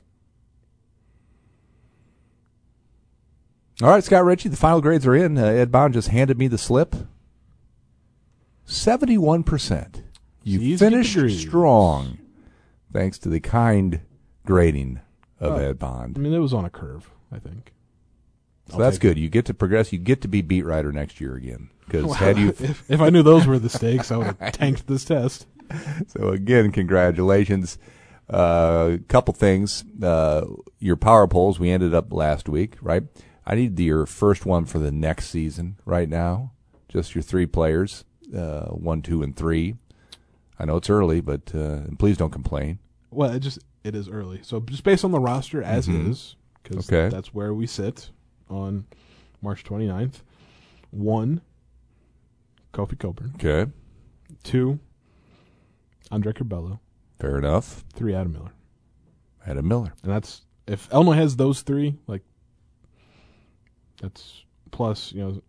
All 3.81 3.89
right, 3.89 4.03
Scott 4.03 4.23
Richey, 4.23 4.47
the 4.47 4.55
final 4.55 4.81
grades 4.81 5.05
are 5.05 5.15
in. 5.15 5.37
Uh, 5.37 5.45
Ed 5.45 5.71
Bond 5.71 5.93
just 5.93 6.07
handed 6.07 6.37
me 6.37 6.47
the 6.47 6.57
slip. 6.57 6.95
71%. 8.65 10.03
You 10.43 10.77
finished 10.77 11.39
strong 11.41 12.19
thanks 12.93 13.17
to 13.19 13.29
the 13.29 13.39
kind 13.39 14.01
grading 14.45 15.01
of 15.39 15.53
oh, 15.53 15.57
Ed 15.57 15.79
Bond. 15.79 16.17
I 16.17 16.21
mean, 16.21 16.33
it 16.33 16.39
was 16.39 16.53
on 16.53 16.65
a 16.65 16.69
curve, 16.69 17.09
I 17.31 17.39
think. 17.39 17.73
So 18.69 18.75
I'll 18.75 18.79
that's 18.79 18.97
good. 18.97 19.17
It. 19.17 19.21
You 19.21 19.29
get 19.29 19.45
to 19.45 19.53
progress. 19.53 19.93
You 19.93 19.99
get 19.99 20.21
to 20.21 20.27
be 20.27 20.41
beat 20.41 20.65
writer 20.65 20.91
next 20.91 21.21
year 21.21 21.35
again. 21.35 21.69
Because 21.85 22.15
had 22.15 22.37
you, 22.37 22.49
if, 22.59 22.89
if 22.89 23.01
I 23.01 23.09
knew 23.09 23.23
those 23.23 23.45
were 23.45 23.59
the 23.59 23.69
stakes, 23.69 24.11
I 24.11 24.17
would 24.17 24.27
have 24.27 24.51
tanked 24.53 24.87
this 24.87 25.05
test. 25.05 25.45
So 26.07 26.29
again, 26.29 26.71
congratulations. 26.71 27.77
A 28.27 28.35
uh, 28.35 28.97
couple 29.07 29.35
things. 29.35 29.83
Uh, 30.01 30.45
your 30.79 30.95
power 30.95 31.27
polls. 31.27 31.59
We 31.59 31.69
ended 31.69 31.93
up 31.93 32.11
last 32.11 32.49
week, 32.49 32.75
right? 32.81 33.03
I 33.45 33.53
need 33.53 33.79
your 33.79 34.07
first 34.07 34.45
one 34.45 34.65
for 34.65 34.79
the 34.79 34.91
next 34.91 35.29
season 35.29 35.77
right 35.85 36.09
now. 36.09 36.51
Just 36.89 37.13
your 37.13 37.21
three 37.21 37.45
players, 37.45 38.03
uh, 38.35 38.65
one, 38.67 39.03
two, 39.03 39.21
and 39.21 39.35
three. 39.35 39.75
I 40.57 40.65
know 40.65 40.77
it's 40.77 40.89
early, 40.89 41.21
but 41.21 41.53
uh, 41.53 41.81
please 41.99 42.17
don't 42.17 42.31
complain. 42.31 42.79
Well, 43.11 43.31
it 43.31 43.41
just 43.41 43.59
it 43.85 43.95
is 43.95 44.09
early. 44.09 44.39
So 44.41 44.59
just 44.59 44.83
based 44.83 45.05
on 45.05 45.11
the 45.11 45.19
roster 45.19 45.61
as 45.61 45.87
mm-hmm. 45.87 46.11
is, 46.11 46.35
because 46.63 46.91
okay. 46.91 47.13
that's 47.13 47.33
where 47.33 47.53
we 47.53 47.67
sit 47.67 48.09
on 48.49 48.85
March 49.41 49.63
29th. 49.63 50.23
one, 50.89 51.41
Kofi 52.73 52.97
Cockburn. 52.97 53.33
Okay. 53.35 53.71
Two, 54.43 54.79
Andre 56.11 56.33
Curbelo. 56.33 56.79
Fair 57.19 57.37
enough. 57.37 57.85
Three, 57.93 58.13
Adam 58.13 58.33
Miller. 58.33 58.51
Adam 59.45 59.67
Miller. 59.67 59.93
And 60.03 60.11
that's 60.11 60.41
if 60.67 60.91
Illinois 60.91 61.13
has 61.13 61.35
those 61.35 61.61
three, 61.61 61.95
like 62.07 62.23
that's 64.01 64.43
plus 64.71 65.11
you 65.11 65.21
know 65.21 65.41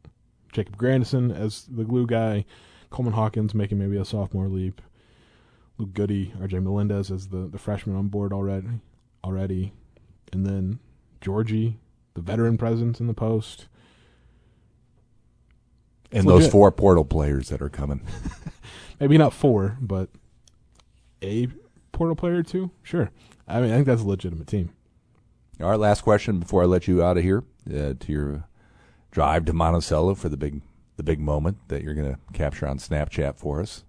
Jacob 0.53 0.77
Grandison 0.77 1.31
as 1.31 1.65
the 1.65 1.85
glue 1.85 2.07
guy, 2.07 2.45
Coleman 2.91 3.15
Hawkins 3.15 3.55
making 3.55 3.79
maybe 3.79 3.97
a 3.97 4.05
sophomore 4.05 4.49
leap, 4.49 4.83
Luke 5.79 5.93
Goode, 5.93 6.33
R.J. 6.41 6.59
Melendez 6.61 7.11
as 7.11 7.29
the 7.29 7.47
the 7.49 7.59
freshman 7.59 7.97
on 7.97 8.09
board 8.09 8.33
already, 8.33 8.69
already, 9.25 9.73
and 10.33 10.47
then 10.47 10.79
Giorgi, 11.21 11.77
the 12.15 12.21
veteran 12.23 12.57
presence 12.57 13.01
in 13.01 13.07
the 13.07 13.15
post. 13.15 13.67
And 16.13 16.19
It's 16.21 16.27
those 16.27 16.37
legit. 16.43 16.53
four 16.53 16.73
portal 16.73 17.05
players 17.05 17.49
that 17.49 17.61
are 17.61 17.69
coming. 17.69 18.01
Maybe 19.01 19.19
not 19.19 19.33
four, 19.35 19.77
but 19.81 20.09
a 21.23 21.49
portal 21.93 22.15
player 22.17 22.37
or 22.37 22.43
two. 22.43 22.71
Sure, 22.83 23.11
I 23.47 23.61
mean 23.61 23.71
I 23.71 23.75
think 23.75 23.87
that's 23.87 24.03
a 24.03 24.07
legitimate 24.07 24.47
team. 24.47 24.71
All 25.61 25.71
right, 25.71 25.79
last 25.81 26.03
question 26.03 26.39
before 26.39 26.63
I 26.63 26.67
let 26.67 26.87
you 26.87 27.03
out 27.03 27.17
of 27.17 27.23
here 27.23 27.43
uh, 27.69 27.95
to 27.99 28.13
your 28.13 28.45
drive 29.11 29.45
to 29.47 29.53
Monticello 29.53 30.15
for 30.15 30.29
the 30.29 30.37
big 30.37 30.61
the 30.97 31.03
big 31.03 31.19
moment 31.21 31.59
that 31.69 31.83
you're 31.83 31.95
going 31.95 32.13
to 32.15 32.19
capture 32.33 32.67
on 32.67 32.79
Snapchat 32.79 33.37
for 33.37 33.61
us. 33.61 33.85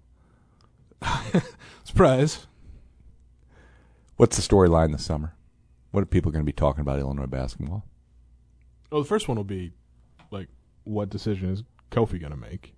Surprise. 1.84 2.46
What's 4.16 4.36
the 4.36 4.42
storyline 4.42 4.92
this 4.92 5.04
summer? 5.04 5.34
What 5.90 6.02
are 6.02 6.06
people 6.06 6.32
going 6.32 6.44
to 6.44 6.46
be 6.46 6.52
talking 6.52 6.80
about 6.80 6.98
Illinois 6.98 7.26
basketball? 7.26 7.84
Well, 8.90 9.02
the 9.02 9.08
first 9.08 9.28
one 9.28 9.36
will 9.36 9.44
be 9.44 9.72
like, 10.30 10.48
what 10.84 11.08
decision 11.08 11.50
is 11.50 11.62
Kofi 11.90 12.20
going 12.20 12.32
to 12.32 12.36
make? 12.36 12.74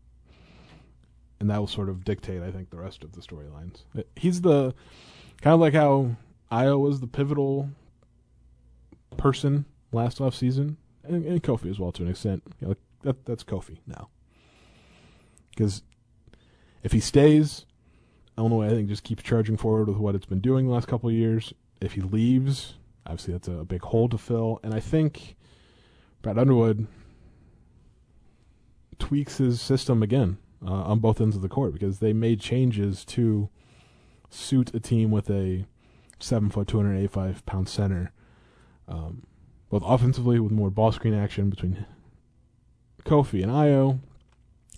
And 1.39 1.49
that 1.51 1.59
will 1.59 1.67
sort 1.67 1.89
of 1.89 2.05
dictate, 2.05 2.43
I 2.43 2.51
think, 2.51 2.71
the 2.71 2.77
rest 2.77 3.03
of 3.03 3.13
the 3.13 3.21
storylines. 3.21 3.85
Uh, 3.97 4.03
he's 4.17 4.43
the 4.43 4.75
kind 5.41 5.55
of 5.55 5.61
like 5.61 5.73
how 5.73 6.17
Ayo 6.53 6.79
was 6.79 7.01
the 7.01 7.07
pivotal 7.07 7.71
person 9.17 9.65
last 9.93 10.21
off 10.21 10.35
season, 10.35 10.77
and, 11.03 11.25
and 11.25 11.43
Kofi 11.43 11.71
as 11.71 11.79
well 11.79 11.93
to 11.93 12.03
an 12.03 12.11
extent. 12.11 12.43
You 12.61 12.69
know, 12.69 12.75
that 13.03 13.25
that's 13.25 13.45
Kofi 13.45 13.79
now. 13.87 14.11
Because 15.51 15.83
if 16.83 16.93
he 16.93 17.01
stays, 17.01 17.65
Illinois, 18.39 18.67
I 18.67 18.71
think, 18.71 18.89
just 18.89 19.05
keeps 19.05 19.23
charging 19.23 19.57
forward 19.57 19.89
with 19.89 19.99
what 19.99 20.15
it's 20.15 20.27
been 20.27 20.41
doing 20.41 20.67
the 20.67 20.73
last 20.73 20.89
couple 20.89 21.09
of 21.09 21.15
years. 21.15 21.53
If 21.81 21.93
he 21.93 22.01
leaves, 22.01 22.75
obviously 23.07 23.33
that's 23.33 23.49
a 23.49 23.65
big 23.65 23.83
hole 23.83 24.09
to 24.09 24.19
fill, 24.19 24.61
and 24.63 24.75
I 24.75 24.81
think 24.81 25.37
Brad 26.23 26.39
Underwood 26.39 26.87
tweaks 28.99 29.39
his 29.39 29.61
system 29.61 30.03
again 30.03 30.39
uh, 30.65 30.71
on 30.71 30.99
both 30.99 31.21
ends 31.21 31.37
of 31.37 31.43
the 31.43 31.49
court 31.49 31.73
because 31.73 31.99
they 31.99 32.13
made 32.13 32.41
changes 32.41 33.05
to 33.07 33.49
suit 34.29 34.75
a 34.75 34.81
team 34.81 35.11
with 35.11 35.31
a 35.31 35.65
seven 36.19 36.51
foot, 36.51 36.69
two 36.69 36.77
hundred 36.77 36.99
eighty 36.99 37.07
five 37.09 37.45
pound 37.47 37.69
center, 37.69 38.13
um, 38.87 39.23
both 39.71 39.83
offensively 39.87 40.39
with 40.39 40.53
more 40.53 40.71
ball 40.71 40.93
screen 40.93 41.15
action 41.15 41.49
between 41.51 41.87
Kofi 43.05 43.43
and 43.43 43.51
Ayo, 43.51 44.01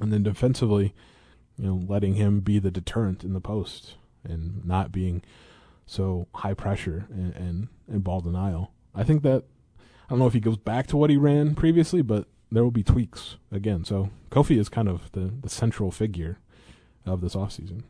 and 0.01 0.13
then 0.13 0.23
defensively, 0.23 0.95
you 1.59 1.67
know, 1.67 1.83
letting 1.87 2.15
him 2.15 2.41
be 2.41 2.59
the 2.59 2.71
deterrent 2.71 3.25
in 3.25 3.33
the 3.33 3.41
post 3.41 3.95
and 4.25 4.65
not 4.65 4.93
being 4.93 5.23
so 5.87 6.27
high 6.37 6.55
pressure 6.55 7.07
and, 7.11 7.35
and, 7.35 7.69
and 7.89 8.05
ball 8.05 8.21
denial. 8.21 8.73
I 8.95 9.05
think 9.05 9.23
that 9.23 9.45
I 9.81 10.11
don't 10.11 10.19
know 10.19 10.27
if 10.27 10.35
he 10.35 10.41
goes 10.41 10.57
back 10.57 10.87
to 10.89 10.97
what 10.97 11.11
he 11.11 11.17
ran 11.17 11.55
previously, 11.55 12.03
but 12.03 12.27
there 12.51 12.63
will 12.63 12.71
be 12.71 12.83
tweaks 12.83 13.37
again. 13.51 13.85
So 13.85 14.11
Kofi 14.31 14.59
is 14.59 14.69
kind 14.69 14.89
of 14.89 15.11
the, 15.13 15.33
the 15.41 15.49
central 15.49 15.91
figure 15.91 16.39
of 17.07 17.21
this 17.21 17.35
offseason. 17.35 17.83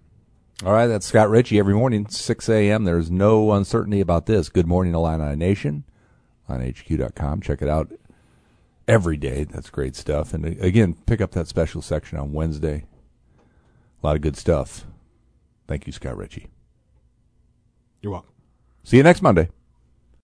All 0.65 0.73
right, 0.73 0.87
that's 0.87 1.07
Scott 1.07 1.29
Richey 1.29 1.59
every 1.59 1.75
morning, 1.75 2.07
6 2.09 2.49
a.m. 2.49 2.85
There's 2.85 3.11
no 3.11 3.51
uncertainty 3.53 4.01
about 4.01 4.27
this. 4.27 4.49
Good 4.49 4.69
morning, 4.69 4.95
Illini 4.95 5.35
Nation 5.35 5.83
on 6.49 6.61
HQ.com. 6.61 7.41
Check 7.41 7.63
it 7.63 7.69
out 7.69 7.93
every 8.87 9.17
day. 9.17 9.43
That's 9.45 9.71
great 9.71 9.97
stuff. 9.97 10.33
And 10.33 10.45
again, 10.45 10.95
pick 11.07 11.21
up 11.21 11.33
that 11.33 11.49
special 11.49 11.83
section 11.83 12.19
on 12.19 12.33
Wednesday. 12.33 12.85
A 14.03 14.07
lot 14.07 14.17
of 14.17 14.23
good 14.23 14.37
stuff. 14.37 14.85
Thank 15.69 15.87
you, 15.87 15.93
Scott 15.93 16.17
Richey. 16.17 16.49
You're 18.01 18.13
welcome. 18.13 18.33
See 18.83 18.97
you 18.97 19.05
next 19.05 19.23
Monday. 19.23 19.49